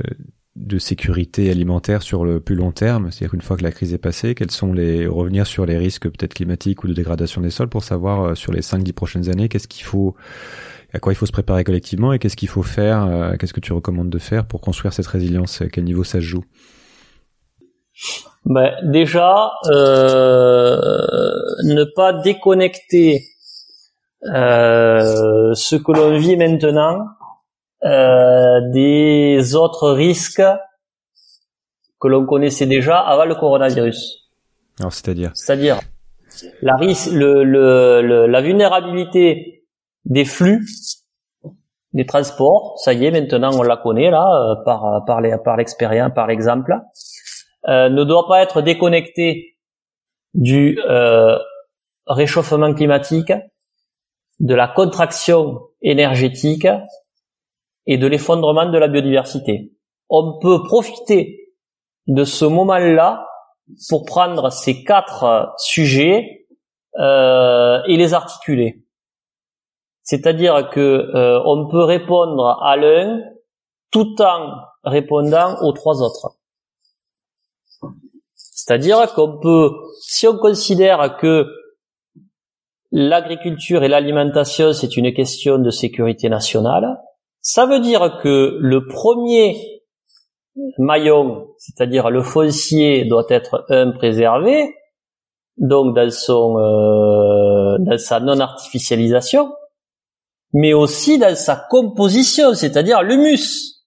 [0.56, 4.00] de sécurité alimentaire sur le plus long terme, c'est-à-dire une fois que la crise est
[4.00, 7.70] passée, quels sont les revenir sur les risques peut-être climatiques ou de dégradation des sols
[7.70, 10.16] pour savoir euh, sur les 5 10 prochaines années qu'est-ce qu'il faut
[10.94, 13.60] à quoi il faut se préparer collectivement et qu'est-ce qu'il faut faire, euh, qu'est-ce que
[13.60, 16.44] tu recommandes de faire pour construire cette résilience, à quel niveau ça se joue?
[18.46, 20.78] Ben, déjà euh,
[21.66, 23.22] ne pas déconnecter
[24.34, 27.19] euh, ce que l'on vit maintenant euh,
[27.84, 30.44] des autres risques
[32.00, 34.30] que l'on connaissait déjà avant le coronavirus.
[34.80, 35.80] Alors, c'est-à-dire C'est-à-dire
[36.62, 39.66] la risque, le, le, la vulnérabilité
[40.06, 40.66] des flux
[41.94, 42.78] des transports.
[42.78, 46.28] Ça y est, maintenant on la connaît là euh, par par les, par l'expérience, par
[46.28, 46.76] l'exemple.
[47.68, 49.58] Euh, ne doit pas être déconnecté
[50.34, 51.38] du euh,
[52.08, 53.34] réchauffement climatique,
[54.40, 56.68] de la contraction énergétique
[57.90, 59.74] et de l'effondrement de la biodiversité.
[60.10, 61.56] On peut profiter
[62.06, 63.28] de ce moment-là
[63.90, 66.48] pour prendre ces quatre sujets
[67.00, 68.86] euh, et les articuler.
[70.04, 73.22] C'est-à-dire que euh, on peut répondre à l'un
[73.92, 74.52] tout en
[74.84, 76.38] répondant aux trois autres.
[78.36, 79.72] C'est-à-dire qu'on peut,
[80.02, 81.48] si on considère que
[82.92, 87.00] l'agriculture et l'alimentation c'est une question de sécurité nationale,
[87.42, 89.82] ça veut dire que le premier
[90.78, 94.76] maillon, c'est-à-dire le foncier, doit être un préservé,
[95.58, 99.52] donc dans son euh, dans sa non artificialisation,
[100.54, 103.86] mais aussi dans sa composition, c'est-à-dire l'humus.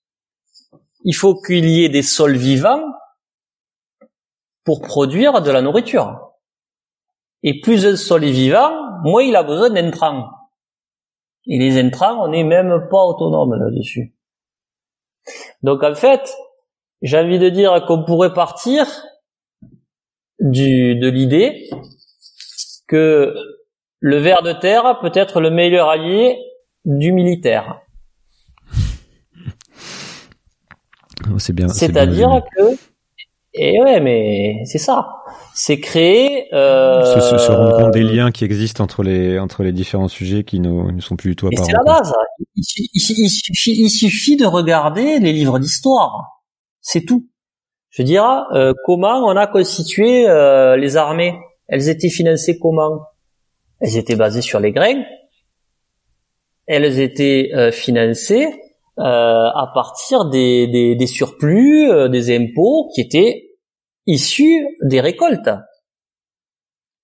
[1.05, 2.82] Il faut qu'il y ait des sols vivants
[4.64, 6.32] pour produire de la nourriture.
[7.42, 8.70] Et plus un sol est vivant,
[9.03, 10.28] moins il a besoin d'intrants.
[11.47, 14.14] Et les intrants, on n'est même pas autonome là-dessus.
[15.62, 16.34] Donc en fait,
[17.03, 18.86] j'ai envie de dire qu'on pourrait partir
[20.38, 21.68] du, de l'idée
[22.88, 23.34] que
[24.01, 26.38] le ver de terre peut être le meilleur allié
[26.84, 27.80] du militaire.
[31.38, 31.68] C'est bien.
[31.68, 32.62] C'est-à-dire que,
[33.55, 35.22] et ouais, mais c'est ça
[35.55, 39.72] c'est créer euh, se, se, rendre compte des liens qui existent entre les entre les
[39.72, 41.64] différents sujets qui ne, ne sont plus du tout apparents.
[41.64, 42.12] C'est la base.
[42.57, 46.42] Il, il, suffit, il, suffit, de regarder les livres d'histoire.
[46.80, 47.28] C'est tout.
[47.90, 51.38] Je veux dire, euh, comment on a constitué euh, les armées?
[51.68, 53.03] Elles étaient financées comment?
[53.80, 55.03] Elles étaient basées sur les grains.
[56.66, 58.48] Elles étaient euh, financées
[59.05, 63.50] à partir des, des, des surplus, des impôts qui étaient
[64.07, 65.50] issus des récoltes.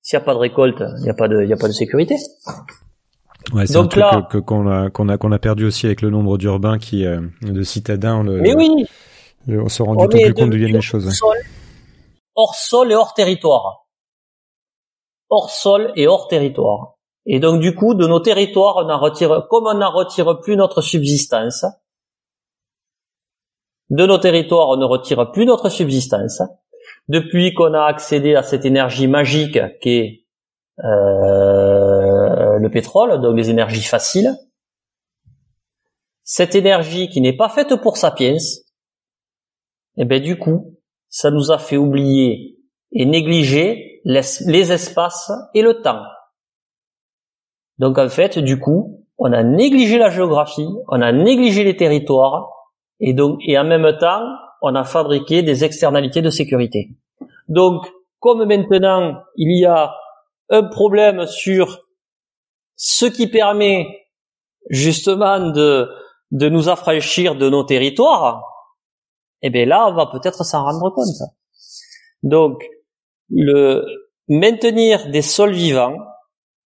[0.03, 1.68] S'il n'y a pas de récolte, il n'y a pas de, il y a pas
[1.68, 2.16] de sécurité.
[3.53, 6.11] Ouais, c'est un truc que, qu'on a qu'on a qu'on a perdu aussi avec le
[6.11, 8.22] nombre d'urbains qui euh, de citadins.
[8.22, 8.86] Le, Mais oui.
[9.49, 11.11] on se rend du tout plus compte d'où viennent les choses.
[11.14, 11.36] Sol,
[12.34, 13.86] hors sol et hors territoire.
[15.30, 16.96] Hors sol et hors territoire.
[17.26, 20.57] Et donc du coup, de nos territoires, on en retire, comme on n'en retire plus
[20.57, 21.64] notre subsistance,
[23.91, 26.43] de nos territoires, on ne retire plus notre subsistance.
[27.09, 30.24] Depuis qu'on a accédé à cette énergie magique qu'est
[30.84, 34.34] euh, le pétrole, donc les énergies faciles,
[36.22, 38.36] cette énergie qui n'est pas faite pour sapiens,
[39.97, 40.76] eh ben du coup,
[41.09, 42.59] ça nous a fait oublier
[42.93, 46.03] et négliger les espaces et le temps.
[47.78, 52.57] Donc en fait, du coup, on a négligé la géographie, on a négligé les territoires,
[53.01, 54.24] et donc et en même temps,
[54.62, 56.90] on a fabriqué des externalités de sécurité.
[57.49, 57.86] Donc,
[58.20, 59.94] comme maintenant il y a
[60.51, 61.80] un problème sur
[62.76, 63.86] ce qui permet
[64.70, 65.88] justement de,
[66.30, 68.42] de nous affranchir de nos territoires,
[69.42, 71.07] eh bien là, on va peut-être s'en rendre compte.
[72.22, 72.62] Donc,
[73.30, 73.84] le
[74.28, 75.96] maintenir des sols vivants,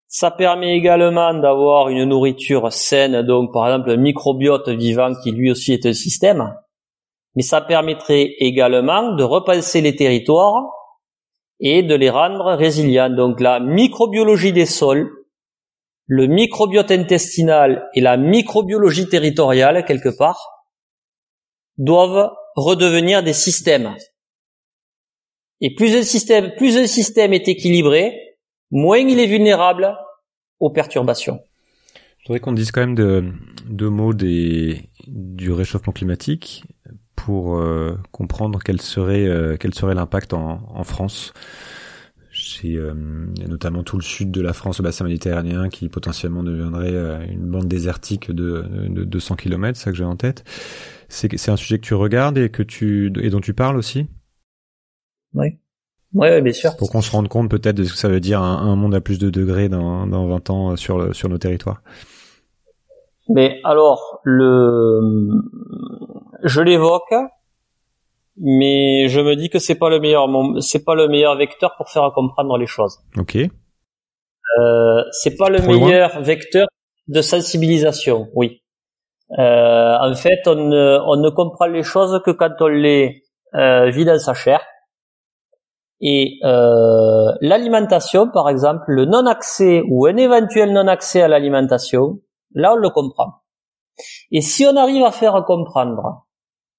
[0.08, 5.52] ça permet également d'avoir une nourriture saine, donc par exemple un microbiote vivant qui lui
[5.52, 6.56] aussi est un système,
[7.36, 10.64] mais ça permettrait également de repenser les territoires
[11.60, 13.10] et de les rendre résilients.
[13.10, 15.12] Donc la microbiologie des sols,
[16.06, 20.40] le microbiote intestinal et la microbiologie territoriale, quelque part,
[21.78, 23.96] doivent redevenir des systèmes.
[25.60, 28.27] Et plus un système, plus un système est équilibré,
[28.72, 29.96] moins il est vulnérable
[30.60, 31.40] aux perturbations.
[32.20, 36.66] Je voudrais qu'on dise quand même deux, mots des, du réchauffement climatique
[37.16, 41.34] pour euh, comprendre quel serait euh, quel serait l'impact en, en, France.
[42.30, 42.94] Chez euh,
[43.48, 47.68] notamment tout le sud de la France, le bassin méditerranéen, qui potentiellement deviendrait une bande
[47.68, 50.44] désertique de, de 200 km, ça que j'ai en tête.
[51.08, 54.08] C'est c'est un sujet que tu regardes et que tu et dont tu parles aussi?
[55.34, 55.58] Oui.
[56.14, 56.76] Oui, bien sûr.
[56.78, 58.96] Pour qu'on se rende compte peut-être de ce que ça veut dire un, un monde
[58.96, 61.82] à plus de degrés dans, dans 20 ans sur, sur nos territoires.
[63.30, 65.02] Mais alors, le,
[66.44, 67.14] je l'évoque,
[68.38, 70.28] mais je me dis que c'est pas le meilleur,
[70.62, 73.00] c'est pas le meilleur vecteur pour faire comprendre les choses.
[73.18, 73.36] Ok.
[73.36, 76.68] Euh, c'est pas le meilleur vecteur
[77.08, 78.62] de sensibilisation, oui.
[79.38, 83.24] Euh, en fait, on ne, on ne comprend les choses que quand on les
[83.56, 84.62] euh, vit dans sa chair.
[86.00, 92.20] Et euh, l'alimentation, par exemple, le non-accès ou un éventuel non-accès à l'alimentation,
[92.54, 93.42] là on le comprend.
[94.32, 96.28] Et si on arrive à faire comprendre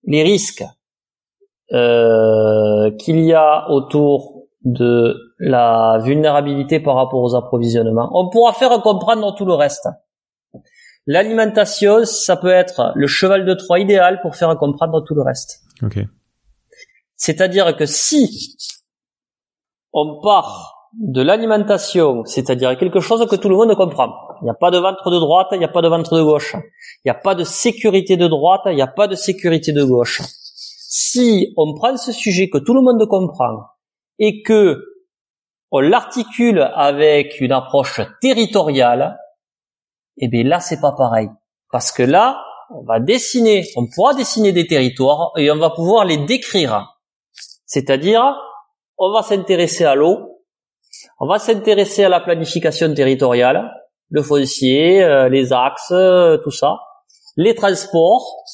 [0.04, 0.64] les risques
[1.72, 8.70] euh, qu'il y a autour de la vulnérabilité par rapport aux approvisionnements, on pourra faire
[8.82, 9.88] comprendre tout le reste.
[11.06, 15.62] L'alimentation, ça peut être le cheval de Troie idéal pour faire comprendre tout le reste.
[15.82, 16.06] Okay.
[17.16, 18.56] C'est-à-dire que si
[19.92, 24.10] on part de l'alimentation, c'est-à-dire quelque chose que tout le monde comprend.
[24.40, 26.22] Il n'y a pas de ventre de droite, il n'y a pas de ventre de
[26.22, 26.54] gauche.
[26.54, 29.84] Il n'y a pas de sécurité de droite, il n'y a pas de sécurité de
[29.84, 30.22] gauche.
[30.22, 33.64] Si on prend ce sujet que tout le monde comprend
[34.18, 34.82] et que
[35.70, 39.18] on l'articule avec une approche territoriale,
[40.16, 41.28] eh bien là c'est pas pareil.
[41.70, 46.04] Parce que là, on va dessiner, on pourra dessiner des territoires et on va pouvoir
[46.04, 46.96] les décrire.
[47.66, 48.34] C'est-à-dire,
[48.98, 50.42] on va s'intéresser à l'eau,
[51.20, 53.70] on va s'intéresser à la planification territoriale,
[54.10, 56.78] le foncier, euh, les axes, euh, tout ça,
[57.36, 58.44] les transports,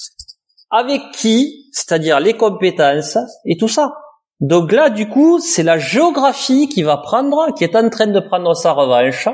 [0.71, 3.95] avec qui, c'est-à-dire les compétences et tout ça.
[4.41, 8.21] Donc là, du coup, c'est la géographie qui va prendre, qui est en train de
[8.21, 9.29] prendre sa revanche.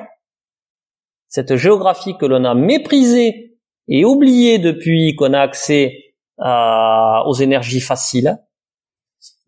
[1.28, 3.56] Cette géographie que l'on a méprisée
[3.88, 8.38] et oubliée depuis qu'on a accès aux énergies faciles.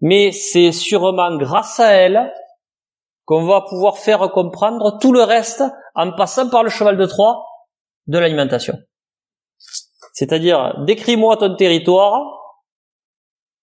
[0.03, 2.33] Mais c'est sûrement grâce à elle
[3.25, 7.47] qu'on va pouvoir faire comprendre tout le reste en passant par le cheval de Troie
[8.09, 8.75] de l'alimentation.
[10.13, 12.21] C'est-à-dire, décris-moi ton territoire,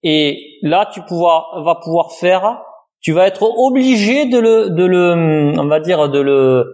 [0.01, 2.61] et là, tu vas pouvoir faire,
[3.01, 6.65] tu vas être obligé de le, on va dire, de le,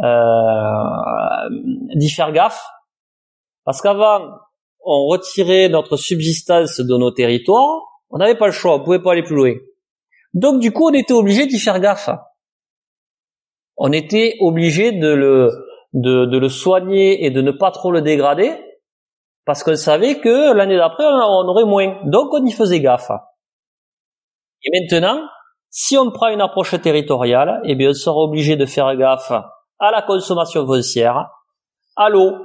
[0.00, 1.48] euh,
[1.94, 2.62] d'y faire gaffe,
[3.64, 4.20] parce qu'avant,
[4.84, 7.80] on retirait notre subsistance de nos territoires,
[8.12, 9.54] on n'avait pas le choix, on pouvait pas aller plus loin.
[10.32, 12.08] Donc, du coup, on était obligé d'y faire gaffe
[13.76, 15.50] on était obligé de le,
[15.92, 18.54] de, de, le soigner et de ne pas trop le dégrader,
[19.44, 21.98] parce qu'on savait que l'année d'après, on aurait moins.
[22.04, 23.10] Donc, on y faisait gaffe.
[24.62, 25.20] Et maintenant,
[25.68, 29.90] si on prend une approche territoriale, eh bien, on sera obligé de faire gaffe à
[29.90, 31.28] la consommation foncière,
[31.96, 32.36] à l'eau,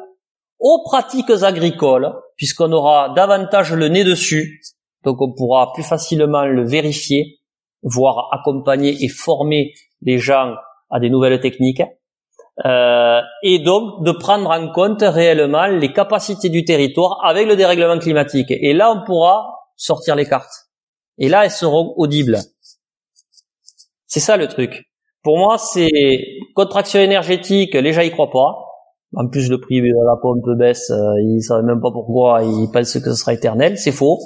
[0.59, 4.59] aux pratiques agricoles, puisqu'on aura davantage le nez dessus,
[5.08, 7.39] donc on pourra plus facilement le vérifier,
[7.82, 10.53] voire accompagner et former les gens
[10.89, 11.82] à des nouvelles techniques,
[12.66, 17.97] euh, et donc de prendre en compte réellement les capacités du territoire avec le dérèglement
[17.99, 18.51] climatique.
[18.51, 19.45] Et là, on pourra
[19.78, 20.68] sortir les cartes.
[21.18, 22.39] Et là, elles seront audibles.
[24.08, 24.89] C'est ça le truc.
[25.24, 25.89] Pour moi, c'est
[26.53, 27.76] contraction énergétique.
[27.76, 28.58] Les gens y croient pas.
[29.16, 30.89] En plus, le prix de la pompe baisse.
[30.89, 32.43] Euh, ils savent même pas pourquoi.
[32.43, 33.78] Ils pensent que ce sera éternel.
[33.78, 34.20] C'est faux.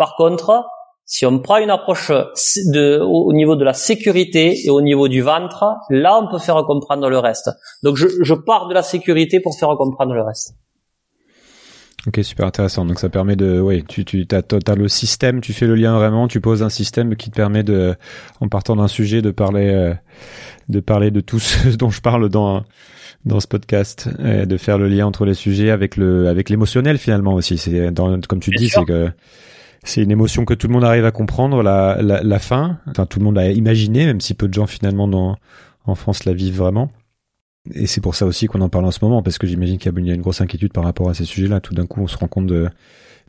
[0.00, 0.64] Par contre,
[1.04, 5.20] si on prend une approche de, au niveau de la sécurité et au niveau du
[5.20, 7.50] ventre, là, on peut faire comprendre le reste.
[7.82, 10.54] Donc, je, je pars de la sécurité pour faire comprendre le reste.
[12.06, 12.86] Ok, super intéressant.
[12.86, 15.94] Donc ça permet de, oui, tu, tu as, as, le système, tu fais le lien
[15.98, 17.94] vraiment, tu poses un système qui te permet de,
[18.40, 19.92] en partant d'un sujet, de parler, euh,
[20.70, 22.64] de parler de tout ce dont je parle dans
[23.26, 26.96] dans ce podcast, et de faire le lien entre les sujets avec le, avec l'émotionnel
[26.96, 27.58] finalement aussi.
[27.58, 27.92] C'est
[28.26, 29.10] comme tu dis, c'est que
[29.84, 32.78] c'est une émotion que tout le monde arrive à comprendre, la, la, la fin.
[32.86, 35.36] Enfin, tout le monde a imaginé, même si peu de gens finalement dans,
[35.84, 36.90] en France la vivent vraiment.
[37.74, 39.92] Et c'est pour ça aussi qu'on en parle en ce moment, parce que j'imagine qu'il
[39.92, 41.60] y a une grosse inquiétude par rapport à ces sujets-là.
[41.60, 42.68] Tout d'un coup, on se rend compte de,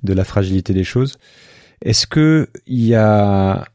[0.03, 1.17] de la fragilité des choses.
[1.81, 3.65] Est-ce que il y a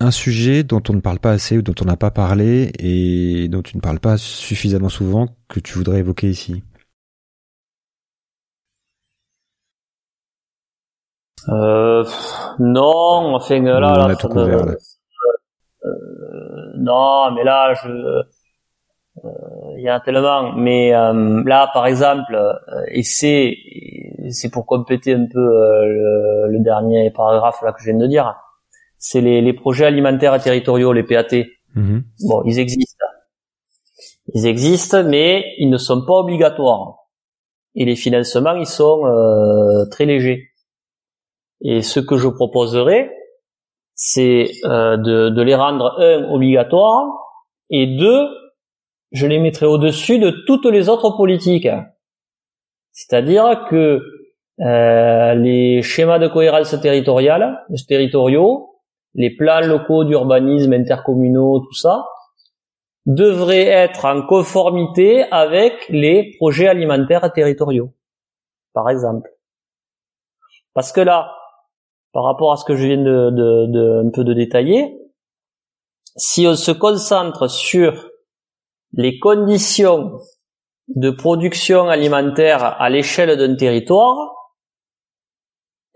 [0.00, 3.48] un sujet dont on ne parle pas assez ou dont on n'a pas parlé et
[3.48, 6.62] dont tu ne parles pas suffisamment souvent que tu voudrais évoquer ici?
[11.48, 12.04] Euh,
[12.58, 14.74] Non, enfin là, là, on a tout couvert, là.
[15.84, 18.22] Euh, non, mais là, je euh,
[19.76, 20.52] il y a tellement.
[20.54, 22.36] Mais euh, là, par exemple,
[22.88, 23.56] et c'est
[24.30, 28.34] c'est pour compléter un peu le, le, dernier paragraphe là que je viens de dire,
[28.98, 31.44] c'est les, les projets alimentaires territoriaux, les PAT.
[31.74, 32.04] Mhm.
[32.26, 33.04] Bon, ils existent.
[34.32, 37.04] Ils existent, mais ils ne sont pas obligatoires.
[37.74, 40.48] Et les financements, ils sont euh, très légers.
[41.64, 43.10] Et ce que je proposerais,
[43.94, 47.06] c'est euh, de, de les rendre un obligatoires
[47.70, 48.28] et deux
[49.14, 51.68] je les mettrai au-dessus de toutes les autres politiques.
[52.90, 54.02] C'est-à-dire que
[54.60, 58.80] euh, les schémas de cohérence territoriale, territoriaux,
[59.14, 62.06] les plans locaux d'urbanisme intercommunaux, tout ça,
[63.06, 67.92] devraient être en conformité avec les projets alimentaires territoriaux,
[68.72, 69.30] par exemple.
[70.72, 71.32] Parce que là,
[72.14, 74.96] par rapport à ce que je viens de, de, de un peu de détailler,
[76.16, 78.08] si on se concentre sur
[78.92, 80.20] les conditions
[80.88, 84.16] de production alimentaire à l'échelle d'un territoire,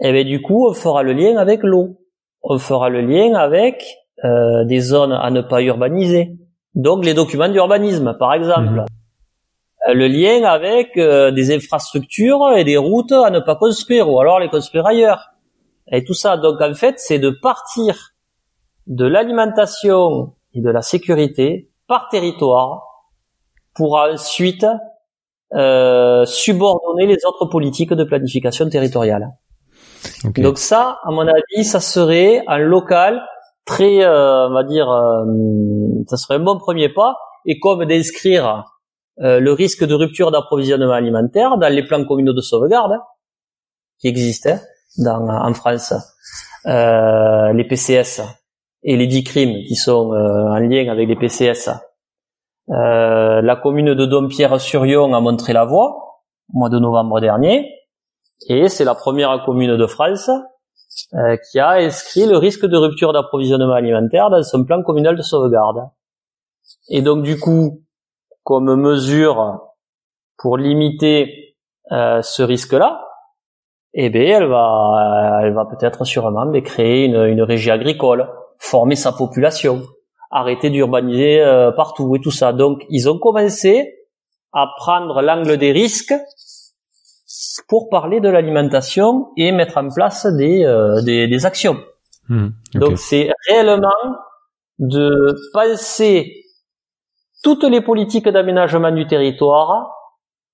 [0.00, 2.00] eh bien du coup, on fera le lien avec l'eau.
[2.42, 3.84] On fera le lien avec
[4.24, 6.36] euh, des zones à ne pas urbaniser.
[6.74, 8.70] Donc les documents d'urbanisme, par exemple.
[8.70, 8.84] Mhm.
[9.88, 14.18] Euh, le lien avec euh, des infrastructures et des routes à ne pas construire, ou
[14.18, 15.30] alors les construire ailleurs.
[15.92, 16.36] Et tout ça.
[16.36, 18.14] Donc en fait, c'est de partir
[18.86, 22.82] de l'alimentation et de la sécurité par territoire
[23.74, 24.66] pour ensuite
[25.54, 29.30] euh, subordonner les autres politiques de planification territoriale.
[30.24, 30.42] Okay.
[30.42, 33.22] Donc ça, à mon avis, ça serait un local
[33.64, 35.24] très, euh, on va dire, euh,
[36.06, 37.16] ça serait un bon premier pas.
[37.44, 38.64] Et comme d'inscrire
[39.20, 42.98] euh, le risque de rupture d'approvisionnement alimentaire dans les plans communaux de sauvegarde
[43.98, 44.58] qui existent
[44.96, 45.92] dans, en France,
[46.66, 48.22] euh, les PCS
[48.82, 51.70] et les dix crimes qui sont euh, en lien avec les PCS
[52.70, 56.20] euh, la commune de Dompierre-sur-Yon a montré la voie
[56.52, 57.66] au mois de novembre dernier,
[58.48, 60.30] et c'est la première commune de France
[61.14, 65.22] euh, qui a inscrit le risque de rupture d'approvisionnement alimentaire dans son plan communal de
[65.22, 65.88] sauvegarde.
[66.90, 67.82] Et donc du coup,
[68.44, 69.60] comme mesure
[70.36, 71.56] pour limiter
[71.92, 73.02] euh, ce risque-là,
[73.94, 78.28] eh bien, elle va, elle va peut-être sûrement créer une, une régie agricole,
[78.58, 79.82] former sa population,
[80.30, 82.52] arrêter d'urbaniser euh, partout et tout ça.
[82.52, 83.94] Donc ils ont commencé
[84.52, 86.14] à prendre l'angle des risques
[87.68, 91.78] pour parler de l'alimentation et mettre en place des, euh, des, des, actions.
[92.28, 92.78] Mmh, okay.
[92.78, 93.88] Donc c'est réellement
[94.78, 96.44] de penser
[97.42, 99.97] toutes les politiques d'aménagement du territoire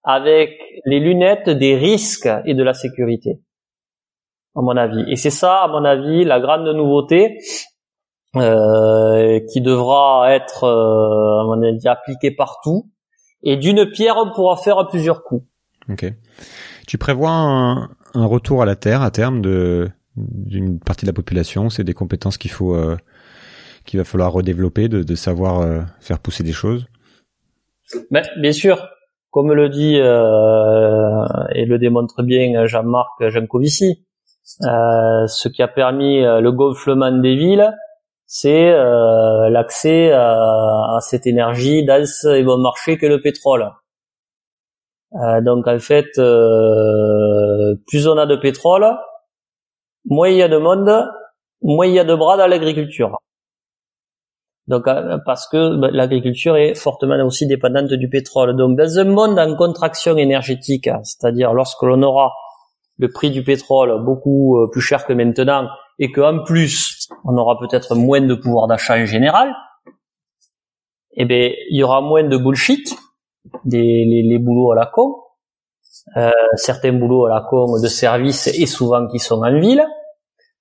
[0.04, 3.40] avec les lunettes des risques et de la sécurité,
[4.54, 5.04] à mon avis.
[5.08, 7.38] Et c'est ça, à mon avis, la grande nouveauté
[8.36, 12.90] euh, qui devra être euh, à mon avis, appliqué partout.
[13.42, 15.46] Et d'une pierre, on pourra faire plusieurs coups.
[15.88, 16.12] Ok.
[16.86, 21.14] Tu prévois un, un retour à la terre à terme de d'une partie de la
[21.14, 22.96] population C'est des compétences qu'il faut euh,
[23.84, 26.86] qu'il va falloir redévelopper, de, de savoir euh, faire pousser des choses.
[28.10, 28.88] Mais, bien sûr,
[29.34, 34.06] comme le dit euh, et le démontre bien Jean-Marc Jancovici,
[34.60, 37.74] ce qui a permis le gonflement des villes,
[38.26, 43.72] c'est euh, l'accès à, à, cette énergie dense et bon marché que le pétrole.
[45.14, 48.86] Euh, donc en fait, euh, plus on a de pétrole,
[50.06, 51.08] moins il y a de monde,
[51.62, 53.16] moins il y a de bras dans l'agriculture.
[54.66, 58.56] Donc euh, parce que ben, l'agriculture est fortement aussi dépendante du pétrole.
[58.56, 62.32] Donc dans un monde en contraction énergétique, c'est-à-dire lorsque l'on aura
[62.96, 67.58] le prix du pétrole beaucoup euh, plus cher que maintenant et qu'en plus on aura
[67.58, 69.54] peut-être moins de pouvoir d'achat en général,
[71.16, 72.96] eh ben il y aura moins de bullshit,
[73.64, 75.16] des les, les boulots à la con,
[76.16, 79.84] euh, certains boulots à la con de service et souvent qui sont en ville.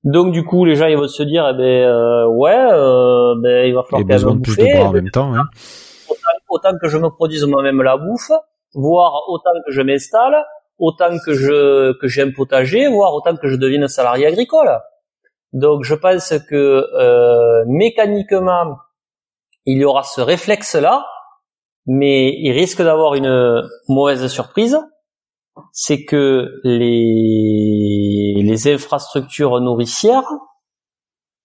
[0.04, 3.68] Donc du coup, les gens ils vont se dire, eh ben euh, ouais, euh, ben
[3.68, 4.74] il va falloir quand même de bouffer.
[4.74, 5.34] de bras en même temps.
[5.34, 5.46] Hein.
[6.10, 8.32] autant, autant que je me produise moi-même la bouffe,
[8.74, 10.44] voire autant que je m'installe,
[10.78, 14.80] autant que je que j'ai un potager, voire autant que je devienne salarié agricole.
[15.54, 18.78] Donc je pense que euh, mécaniquement
[19.66, 21.06] il y aura ce réflexe-là,
[21.86, 24.78] mais il risque d'avoir une mauvaise surprise,
[25.72, 30.30] c'est que les les infrastructures nourricières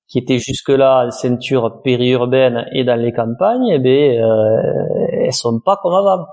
[0.08, 5.60] qui étaient jusque-là en ceinture périurbaine et dans les campagnes, eh ben, euh, elles sont
[5.60, 6.24] pas comme avant.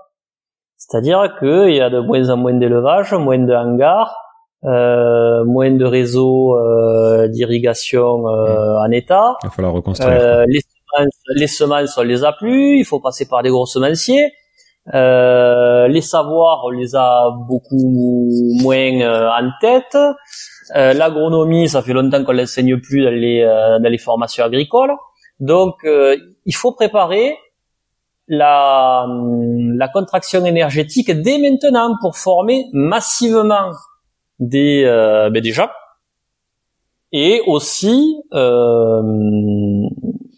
[0.77, 4.15] C'est-à-dire qu'il y a de moins en moins d'élevage, moins de hangars,
[4.63, 9.35] euh, moins de réseaux euh, d'irrigation euh, en état.
[9.43, 10.11] Il va falloir reconstruire.
[10.11, 12.77] Euh, les, semences, les semences, on les a plus.
[12.79, 14.31] Il faut passer par des gros semenciers.
[14.93, 17.89] Euh, les savoirs, on les a beaucoup
[18.61, 19.97] moins euh, en tête.
[20.75, 24.93] Euh, L'agronomie, ça fait longtemps qu'on l'enseigne plus dans les, euh, dans les formations agricoles.
[25.39, 26.15] Donc, euh,
[26.45, 27.35] il faut préparer
[28.27, 33.71] la, la contraction énergétique dès maintenant pour former massivement
[34.39, 35.53] des, euh, ben des
[37.11, 38.21] et aussi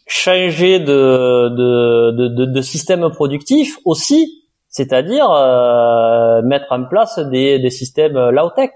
[0.08, 7.60] changer de, de, de, de, de système productif aussi, c'est-à-dire euh, mettre en place des,
[7.60, 8.72] des systèmes low-tech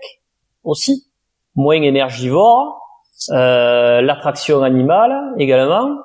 [0.64, 1.08] aussi,
[1.56, 2.80] moins énergivores,
[3.30, 5.96] euh, l'attraction animale également.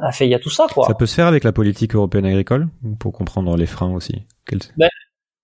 [0.00, 0.86] Enfin, il y a tout ça, quoi.
[0.86, 2.68] Ça peut se faire avec la politique européenne agricole
[2.98, 4.22] pour comprendre les freins aussi?
[4.46, 4.72] Quel- c'est-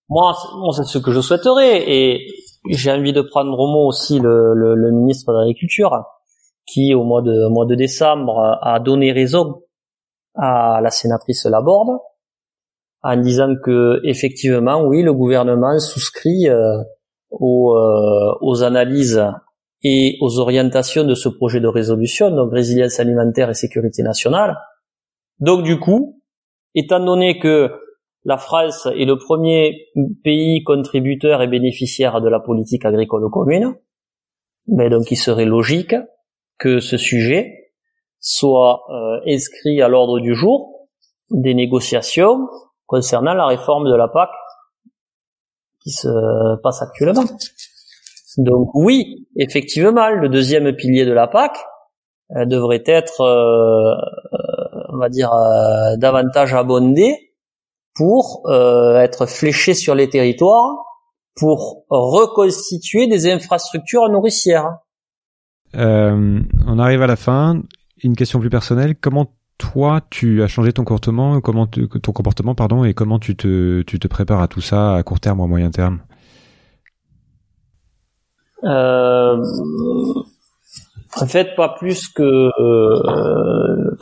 [0.09, 0.35] moi,
[0.75, 2.27] c'est ce que je souhaiterais, et
[2.71, 6.03] j'ai envie de prendre au mot aussi le, le, le ministre de l'Agriculture,
[6.69, 9.63] qui au mois de au mois de décembre a donné raison
[10.35, 11.99] à la sénatrice Laborde
[13.03, 16.79] en disant que effectivement, oui, le gouvernement souscrit euh,
[17.31, 19.25] aux, euh, aux analyses
[19.83, 24.59] et aux orientations de ce projet de résolution, donc résilience alimentaire et sécurité nationale.
[25.39, 26.21] Donc du coup,
[26.75, 27.71] étant donné que
[28.25, 29.87] la France est le premier
[30.25, 33.77] pays contributeur et bénéficiaire de la politique agricole commune,
[34.67, 35.95] mais donc il serait logique
[36.59, 37.73] que ce sujet
[38.21, 40.89] soit euh, inscrit à l'ordre du jour
[41.31, 42.49] des négociations
[42.87, 44.31] concernant la réforme de la PAC
[45.81, 46.09] qui se
[46.63, 47.25] passe actuellement.
[48.39, 51.57] Donc oui, effectivement, le deuxième pilier de la PAC
[52.37, 53.95] euh, devrait être, euh,
[54.93, 57.35] on va dire, euh, davantage abondé
[57.95, 60.77] pour euh, être fléché sur les territoires
[61.35, 64.79] pour reconstituer des infrastructures nourricières.
[65.77, 67.63] Euh, on arrive à la fin.
[68.03, 68.95] Une question plus personnelle.
[69.01, 74.61] Comment toi tu as changé ton comportement, pardon, et comment tu te prépares à tout
[74.61, 76.01] ça à court terme ou à moyen terme?
[78.65, 79.43] Euh,
[81.21, 82.23] en fait, pas plus que.
[82.23, 83.97] euh,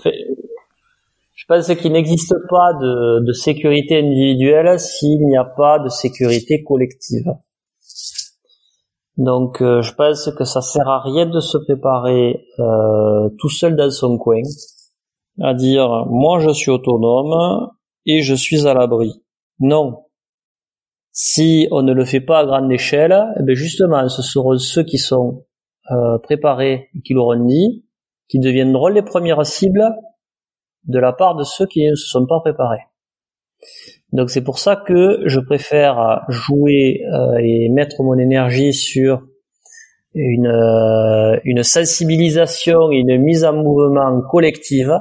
[1.34, 7.32] je pense qu'il n'existe pas de sécurité individuelle s'il n'y a pas de sécurité collective.
[9.16, 13.74] Donc, euh, je pense que ça sert à rien de se préparer euh, tout seul
[13.74, 14.42] dans son coin,
[15.40, 17.70] à dire moi je suis autonome
[18.04, 19.22] et je suis à l'abri.
[19.58, 20.06] Non,
[21.18, 24.82] si on ne le fait pas à grande échelle, eh bien justement, ce seront ceux
[24.82, 25.46] qui sont
[25.90, 27.86] euh, préparés et qui l'auront dit,
[28.28, 29.94] qui deviendront les premières cibles
[30.84, 32.82] de la part de ceux qui ne se sont pas préparés.
[34.12, 39.22] Donc c'est pour ça que je préfère jouer euh, et mettre mon énergie sur
[40.14, 44.98] une, euh, une sensibilisation et une mise en mouvement collective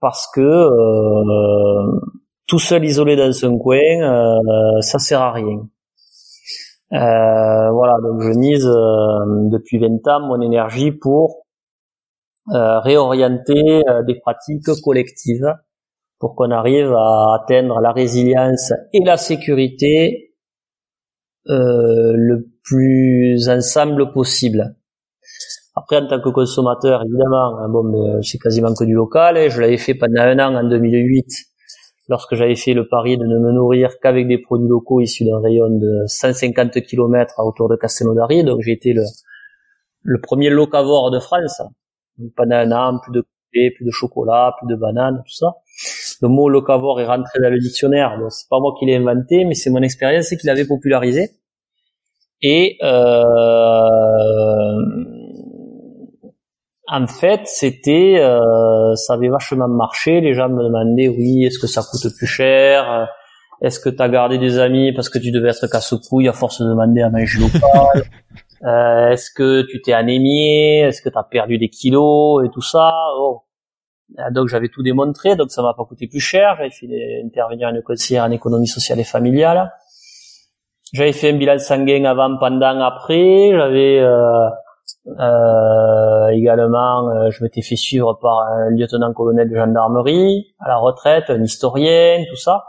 [0.00, 2.00] parce que euh,
[2.50, 5.68] tout seul isolé dans son coin, euh, ça sert à rien.
[6.92, 11.46] Euh, voilà, donc je mise euh, depuis 20 ans mon énergie pour
[12.52, 15.54] réorienter des pratiques collectives
[16.20, 20.34] pour qu'on arrive à atteindre la résilience et la sécurité
[21.48, 24.76] euh, le plus ensemble possible.
[25.74, 29.38] Après, en tant que consommateur, évidemment, hein, bon, mais c'est quasiment que du local.
[29.38, 31.26] et je l'avais fait pendant un an en 2008
[32.08, 35.40] lorsque j'avais fait le pari de ne me nourrir qu'avec des produits locaux issus d'un
[35.40, 38.44] rayon de 150 km autour de Castelnaudary.
[38.44, 39.04] Donc j'ai été le,
[40.02, 41.62] le premier locavore de France.
[42.18, 45.54] Donc, pendant un an, plus de café, plus de chocolat, plus de bananes, tout ça.
[46.22, 48.18] Le mot locavore est rentré dans le dictionnaire.
[48.18, 51.30] Donc c'est pas moi qui l'ai inventé, mais c'est mon expérience qui l'avait popularisé.
[52.42, 52.96] Et euh,
[56.88, 60.20] en fait, c'était, euh, ça avait vachement marché.
[60.20, 63.08] Les gens me demandaient, oui, est-ce que ça coûte plus cher?
[63.62, 66.60] Est-ce que tu as gardé des amis parce que tu devais être casse-couille à force
[66.62, 68.04] de demander à manger local?
[68.62, 70.80] Euh, Est-ce que tu t'es anémié?
[70.80, 72.44] Est-ce que tu as perdu des kilos?
[72.44, 72.92] Et tout ça.
[74.18, 76.56] Euh, donc j'avais tout démontré, donc ça m'a pas coûté plus cher.
[76.56, 79.72] J'avais fait intervenir une conseillère en économie sociale et familiale.
[80.92, 83.50] J'avais fait un bilan sanguin avant, pendant, après.
[83.52, 84.48] J'avais euh,
[85.06, 91.24] euh, également, euh, je m'étais fait suivre par un lieutenant-colonel de gendarmerie à la retraite,
[91.28, 92.64] un historien, tout ça.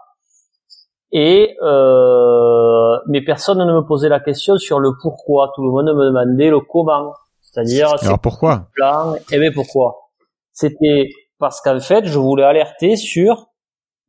[1.11, 5.51] Et euh, mais personne ne me posait la question sur le pourquoi.
[5.55, 7.13] Tout le monde me demandait le comment.
[7.41, 7.93] C'est-à-dire.
[8.01, 8.67] Alors pourquoi?
[8.73, 9.15] plan.
[9.15, 10.07] Et eh bien pourquoi?
[10.53, 11.09] C'était
[11.41, 13.49] parce qu'en fait, je voulais alerter sur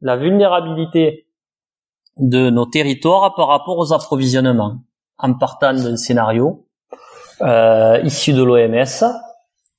[0.02, 1.26] la vulnérabilité
[2.18, 4.82] de nos territoires par rapport aux approvisionnements,
[5.16, 6.66] en partant d'un scénario
[7.40, 8.84] euh, issu de l'OMS,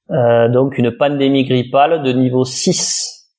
[0.10, 3.30] euh, donc une pandémie grippale de niveau 6.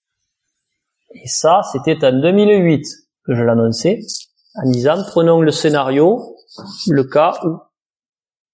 [1.14, 2.84] Et ça, c'était en 2008
[3.26, 3.98] que je l'annonçais,
[4.54, 6.36] en disant, prenons le scénario,
[6.86, 7.58] le cas où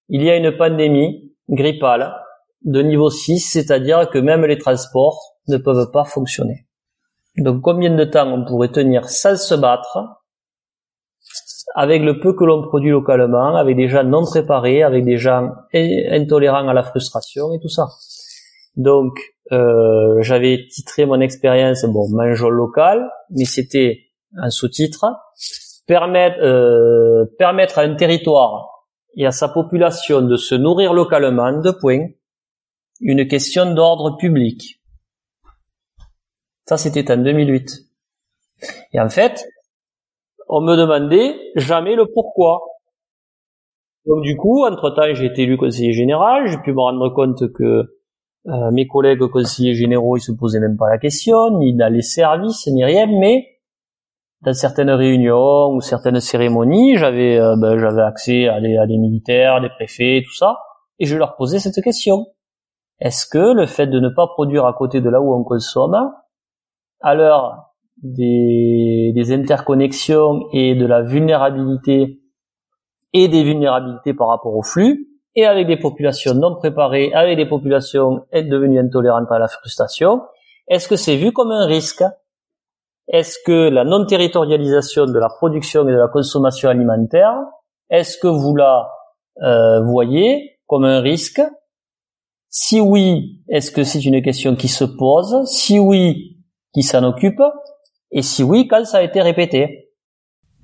[0.08, 2.14] il y a une pandémie grippale
[2.62, 6.66] de niveau 6, c'est-à-dire que même les transports ne peuvent pas fonctionner.
[7.36, 9.98] Donc combien de temps on pourrait tenir sans se battre
[11.74, 15.50] avec le peu que l'on produit localement, avec des gens non préparés, avec des gens
[15.72, 17.88] intolérants à la frustration et tout ça.
[18.76, 19.18] Donc
[19.52, 24.00] euh, j'avais titré mon expérience bon mangeons local, mais c'était
[24.36, 25.06] un sous-titre
[25.86, 28.86] permettre euh, permettre à un territoire
[29.16, 32.06] et à sa population de se nourrir localement, de points,
[33.00, 34.79] une question d'ordre public.
[36.66, 37.70] Ça, c'était en 2008.
[38.92, 39.46] Et en fait,
[40.48, 42.60] on me demandait jamais le pourquoi.
[44.06, 48.00] Donc du coup, entre-temps, j'ai été élu conseiller général, j'ai pu me rendre compte que
[48.46, 52.02] euh, mes collègues conseillers généraux, ils se posaient même pas la question, ni dans les
[52.02, 53.60] services, ni rien, mais
[54.40, 58.96] dans certaines réunions ou certaines cérémonies, j'avais euh, ben, j'avais accès à des, à des
[58.96, 60.58] militaires, des préfets, tout ça,
[60.98, 62.26] et je leur posais cette question.
[63.00, 66.10] Est-ce que le fait de ne pas produire à côté de là où on consomme
[67.00, 67.70] à l'heure
[68.02, 72.20] des, interconnexions et de la vulnérabilité
[73.12, 77.46] et des vulnérabilités par rapport au flux, et avec des populations non préparées, avec des
[77.46, 80.22] populations devenues intolérantes à la frustration,
[80.68, 82.04] est-ce que c'est vu comme un risque?
[83.08, 87.34] Est-ce que la non-territorialisation de la production et de la consommation alimentaire,
[87.90, 88.88] est-ce que vous la
[89.42, 91.42] euh, voyez comme un risque?
[92.48, 95.44] Si oui, est-ce que c'est une question qui se pose?
[95.46, 96.39] Si oui,
[96.72, 97.40] qui s'en occupe
[98.10, 99.90] Et si oui, quand ça a été répété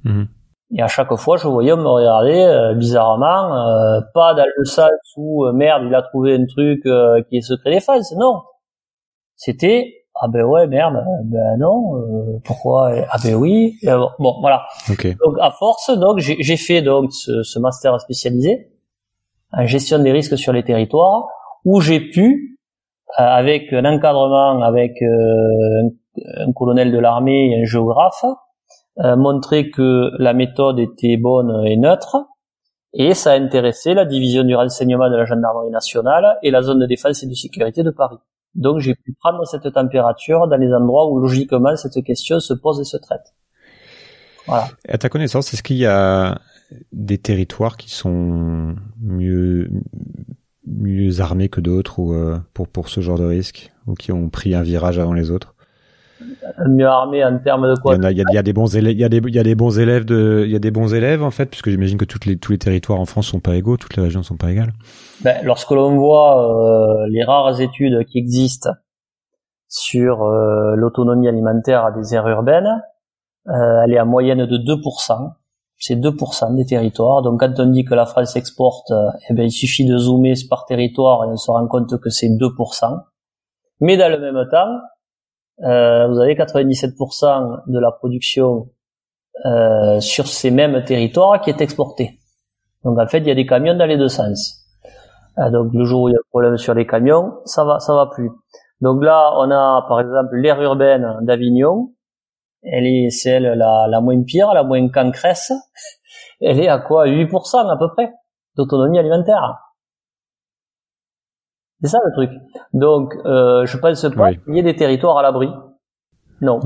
[0.04, 0.28] mhm.
[0.76, 4.90] Et à chaque fois, je voyais me regarder euh, bizarrement, euh, pas dans le sens
[5.16, 6.82] où euh, merde, il a trouvé un truc
[7.28, 8.12] qui est secret défense.
[8.16, 8.42] Non,
[9.36, 13.78] c'était ah ben ouais merde, ben non, pourquoi Ah ben oui.
[14.18, 14.66] bon, voilà.
[14.88, 18.72] Donc à force, donc j'ai fait donc ce, ce master spécialisé
[19.52, 21.28] en gestion des risques sur les territoires,
[21.64, 22.55] où j'ai pu euh,
[23.16, 25.90] avec un encadrement avec euh,
[26.36, 28.24] un, colonel de l'armée et un géographe,
[28.98, 32.16] euh, montrer que la méthode était bonne et neutre,
[32.92, 36.78] et ça a intéressé la division du renseignement de la gendarmerie nationale et la zone
[36.78, 38.16] de défense et de sécurité de Paris.
[38.54, 42.80] Donc j'ai pu prendre cette température dans les endroits où logiquement cette question se pose
[42.80, 43.34] et se traite.
[44.46, 44.68] Voilà.
[44.88, 46.38] À ta connaissance, est-ce qu'il y a
[46.92, 49.68] des territoires qui sont mieux
[50.66, 54.28] mieux armés que d'autres ou euh, pour pour ce genre de risque ou qui ont
[54.28, 55.54] pris un virage avant les autres?
[56.66, 57.94] Mieux armés en termes de quoi?
[57.96, 59.38] Il y, a, il y a, des bons élèves il y a des il y
[59.38, 61.98] a des bons élèves de il y a des bons élèves en fait puisque j'imagine
[61.98, 64.36] que toutes les tous les territoires en France sont pas égaux toutes les régions sont
[64.36, 64.72] pas égales.
[65.22, 68.70] Ben, lorsque l'on voit euh, les rares études qui existent
[69.68, 72.82] sur euh, l'autonomie alimentaire des aires urbaines
[73.48, 75.32] elle est à moyenne de 2%
[75.78, 77.22] c'est 2% des territoires.
[77.22, 78.92] Donc quand on dit que la France exporte,
[79.28, 82.28] eh bien, il suffit de zoomer par territoire et on se rend compte que c'est
[82.28, 83.00] 2%.
[83.80, 84.78] Mais dans le même temps,
[85.62, 88.68] euh, vous avez 97% de la production
[89.44, 92.18] euh, sur ces mêmes territoires qui est exportée.
[92.84, 94.64] Donc en fait, il y a des camions dans les deux sens.
[95.38, 97.78] Euh, donc le jour où il y a un problème sur les camions, ça va,
[97.80, 98.30] ça va plus.
[98.80, 101.92] Donc là, on a par exemple l'aire urbaine d'Avignon,
[102.66, 105.52] elle est celle la, la moins pire, la moins cancresse.
[106.40, 108.12] Elle est à quoi 8% à peu près
[108.56, 109.58] d'autonomie alimentaire.
[111.82, 112.30] C'est ça le truc.
[112.72, 115.48] Donc, euh, je pense pas qu'il y ait des territoires à l'abri.
[116.40, 116.60] Non.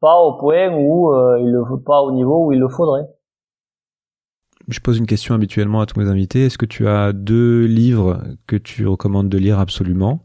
[0.00, 3.06] Pas au point où euh, il le faut pas au niveau où il le faudrait.
[4.68, 6.46] Je pose une question habituellement à tous mes invités.
[6.46, 10.20] Est-ce que tu as deux livres que tu recommandes de lire absolument?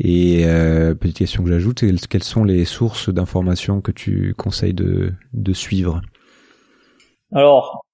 [0.00, 5.12] Et euh, petite question que j'ajoute, quelles sont les sources d'informations que tu conseilles de,
[5.32, 6.00] de suivre?
[7.32, 7.84] Alors,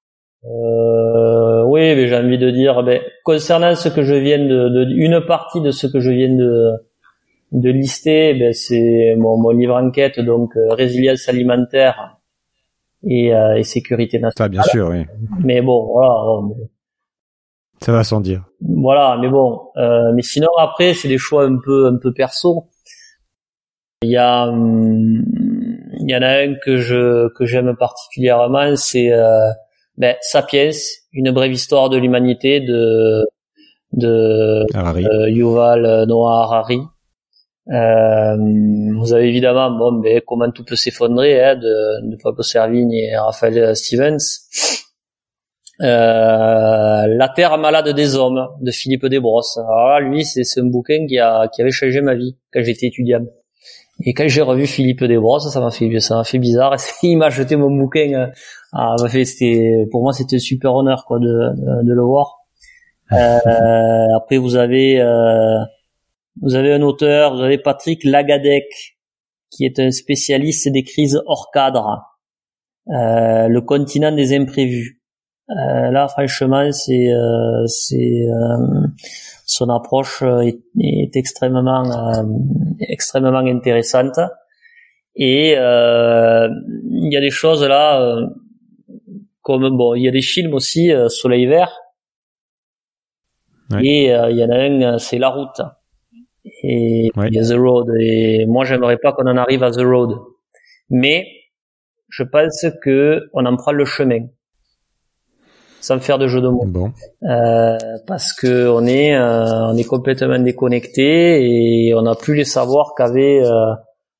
[0.45, 4.87] euh, oui, mais j'ai envie de dire, ben, concernant ce que je viens de, de,
[4.95, 6.73] une partie de ce que je viens de
[7.53, 12.17] de lister, ben, c'est mon, mon livre enquête, donc euh, résilience alimentaire
[13.03, 14.47] et, euh, et sécurité nationale.
[14.47, 15.05] Ah, bien sûr, oui.
[15.45, 16.55] Mais bon, voilà.
[17.83, 18.45] Ça va sans dire.
[18.61, 19.61] Voilà, mais bon.
[19.77, 22.69] Euh, mais sinon, après, c'est des choix un peu, un peu perso.
[24.03, 25.25] Il y a, hum,
[26.01, 29.51] il y en a un que je, que j'aime particulièrement, c'est euh,
[29.97, 30.71] ben, Sapiens,
[31.13, 33.27] une brève histoire de l'humanité de,
[33.93, 36.81] de euh, Yuval Noah Harari.
[37.71, 38.37] Euh,
[38.99, 43.17] vous avez évidemment, bon, ben, comment tout peut s'effondrer, hein, de, de Pablo Servigne et
[43.17, 44.19] Raphaël Stevens.
[45.83, 49.59] Euh, La Terre malade des hommes de Philippe Desbrosses.
[49.59, 52.87] Alors là, lui, c'est un bouquin qui a qui avait changé ma vie quand j'étais
[52.87, 53.25] étudiant.
[54.05, 56.77] Et quand j'ai revu Philippe Desbrosses, ça m'a fait ça m'a fait bizarre.
[57.03, 58.31] Il m'a jeté mon bouquin.
[58.73, 62.37] Ah, fait c'était pour moi c'était un super honneur quoi de de, de le voir.
[63.13, 65.59] Euh, après vous avez euh,
[66.41, 68.67] vous avez un auteur, vous avez Patrick Lagadec
[69.51, 72.03] qui est un spécialiste des crises hors cadre.
[72.89, 75.00] Euh, le continent des imprévus.
[75.51, 78.87] Euh, là, franchement, c'est euh, c'est euh,
[79.47, 81.83] son approche est, est extrêmement
[82.81, 84.21] extrêmement intéressante.
[85.17, 88.17] Et il y a des choses là,
[89.43, 91.77] comme bon, il y a des films aussi, Soleil Vert.
[93.83, 95.61] Et il y en a un, c'est La Route.
[96.63, 97.89] Et il y a The Road.
[98.01, 100.17] Et moi, j'aimerais pas qu'on en arrive à The Road.
[100.91, 101.27] Mais
[102.09, 104.27] je pense que on en prend le chemin
[105.81, 106.65] sans faire de jeu de mots.
[106.67, 106.93] Bon.
[107.23, 107.77] Euh,
[108.07, 112.95] parce que on est euh, on est complètement déconnecté et on n'a plus les savoirs
[112.97, 113.73] qu'avaient euh,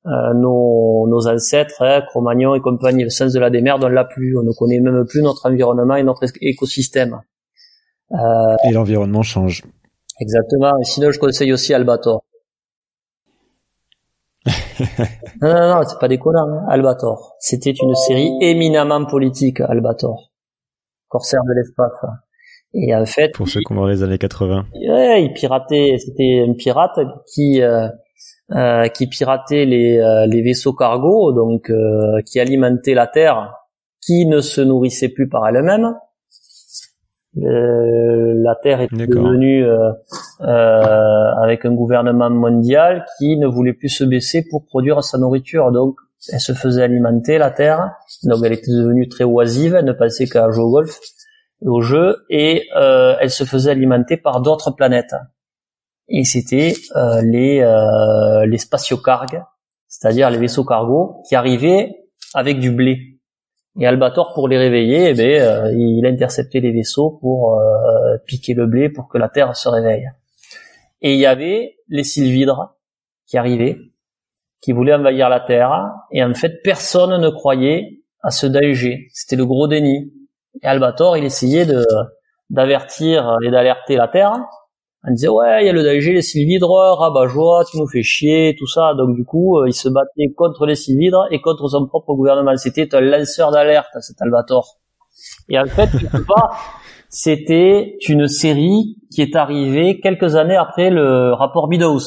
[0.07, 3.03] euh, nos, nos ancêtres, hein, Cro-Magnon et compagnie.
[3.03, 4.35] Le sens de la démerde, on l'a plus.
[4.37, 7.21] On ne connaît même plus notre environnement et notre écosystème.
[8.11, 9.63] Euh, et l'environnement change.
[10.19, 10.77] Exactement.
[10.79, 12.23] Et sinon, je conseille aussi Albator.
[14.47, 14.53] non,
[15.41, 16.47] non, non, c'est pas déconnant.
[16.47, 16.65] Hein.
[16.67, 17.35] Albator.
[17.39, 20.30] C'était une série éminemment politique, Albator
[21.11, 21.91] corsaire de l'espace.
[22.73, 25.97] Et en fait, pour ceux qui ont dans les années 80, ouais, il piratait.
[25.99, 27.89] C'était un pirate qui euh,
[28.53, 33.53] euh, qui piratait les, euh, les vaisseaux cargo, donc euh, qui alimentait la Terre,
[34.05, 35.93] qui ne se nourrissait plus par elle-même.
[37.35, 39.65] la Terre est devenue
[40.41, 45.71] avec un gouvernement mondial qui ne voulait plus se baisser pour produire sa nourriture.
[45.71, 45.95] Donc
[46.29, 47.91] elle se faisait alimenter la terre,
[48.23, 50.99] donc elle était devenue très oisive, elle ne pensait qu'à jouer au golf
[51.63, 55.15] et au jeu, et euh, elle se faisait alimenter par d'autres planètes.
[56.07, 59.43] Et c'était euh, les euh, les spatiocargues,
[59.87, 61.95] c'est-à-dire les vaisseaux cargo qui arrivaient
[62.33, 63.11] avec du blé.
[63.79, 68.53] Et Albator, pour les réveiller, eh ben, euh, il interceptait les vaisseaux pour euh, piquer
[68.53, 70.09] le blé pour que la Terre se réveille.
[71.01, 72.75] Et il y avait les sylvidres
[73.27, 73.77] qui arrivaient
[74.61, 79.07] qui voulait envahir la Terre, et en fait personne ne croyait à ce danger.
[79.13, 80.11] C'était le gros déni.
[80.61, 81.85] Et Albator, il essayait de
[82.49, 84.33] d'avertir et d'alerter la Terre.
[85.03, 88.55] On disait ouais, il y a le danger, les sylvidres, rabat-joie, tu nous fais chier,
[88.59, 88.93] tout ça.
[88.93, 92.55] Donc du coup, euh, il se battait contre les sylvidres et contre son propre gouvernement.
[92.57, 94.77] C'était un lanceur d'alerte, cet Albator.
[95.49, 95.89] Et en fait,
[96.27, 96.51] pas,
[97.09, 102.01] c'était une série qui est arrivée quelques années après le rapport Meadows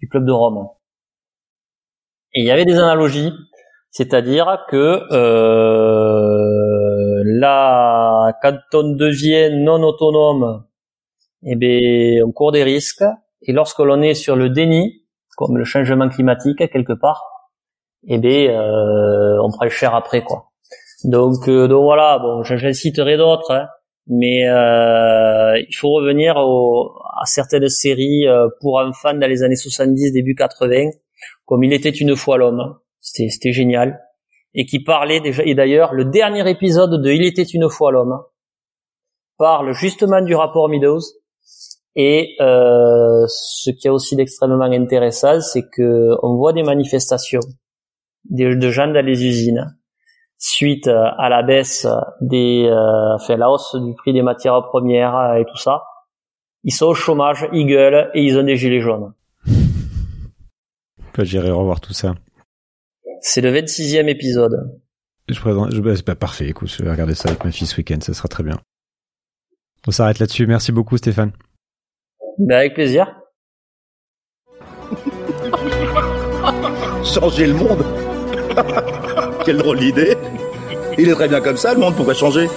[0.00, 0.68] du club de Rome.
[2.34, 3.32] Et il y avait des analogies,
[3.90, 6.38] c'est-à-dire que euh,
[7.24, 10.64] là, quand on devient non autonome,
[11.44, 13.04] eh bien, on court des risques.
[13.42, 15.04] Et lorsque l'on est sur le déni,
[15.36, 17.22] comme le changement climatique quelque part,
[18.06, 20.50] eh bien, euh, on prend cher après quoi.
[21.04, 23.68] Donc, euh, donc voilà, bon, citerai d'autres, hein,
[24.08, 29.56] mais euh, il faut revenir au, à certaines séries euh, pour enfants dans les années
[29.56, 30.90] 70, début 80,
[31.48, 32.78] comme il était une fois l'homme.
[33.00, 33.98] C'était, c'était génial.
[34.54, 38.20] Et qui parlait déjà, et d'ailleurs, le dernier épisode de Il était une fois l'homme
[39.38, 41.00] parle justement du rapport Meadows.
[41.96, 47.40] Et euh, ce qui est aussi d'extrêmement intéressant, c'est que on voit des manifestations
[48.28, 49.74] de, de gens dans les usines
[50.36, 51.86] suite à la baisse
[52.20, 55.82] des, euh, enfin la hausse du prix des matières premières et tout ça.
[56.62, 59.14] Ils sont au chômage, ils gueulent et ils ont des gilets jaunes.
[61.24, 62.14] J'irai revoir tout ça.
[63.20, 64.80] C'est le 26e épisode.
[65.28, 67.66] Je présente, je, bah, c'est pas parfait, écoute, je vais regarder ça avec ma fille
[67.66, 68.58] ce week-end, ça sera très bien.
[69.86, 70.46] On s'arrête là-dessus.
[70.46, 71.32] Merci beaucoup, Stéphane.
[72.38, 73.14] Ben, avec plaisir.
[77.04, 77.84] changer le monde
[79.44, 80.16] Quelle drôle d'idée
[80.98, 82.48] Il est très bien comme ça, le monde, pourquoi changer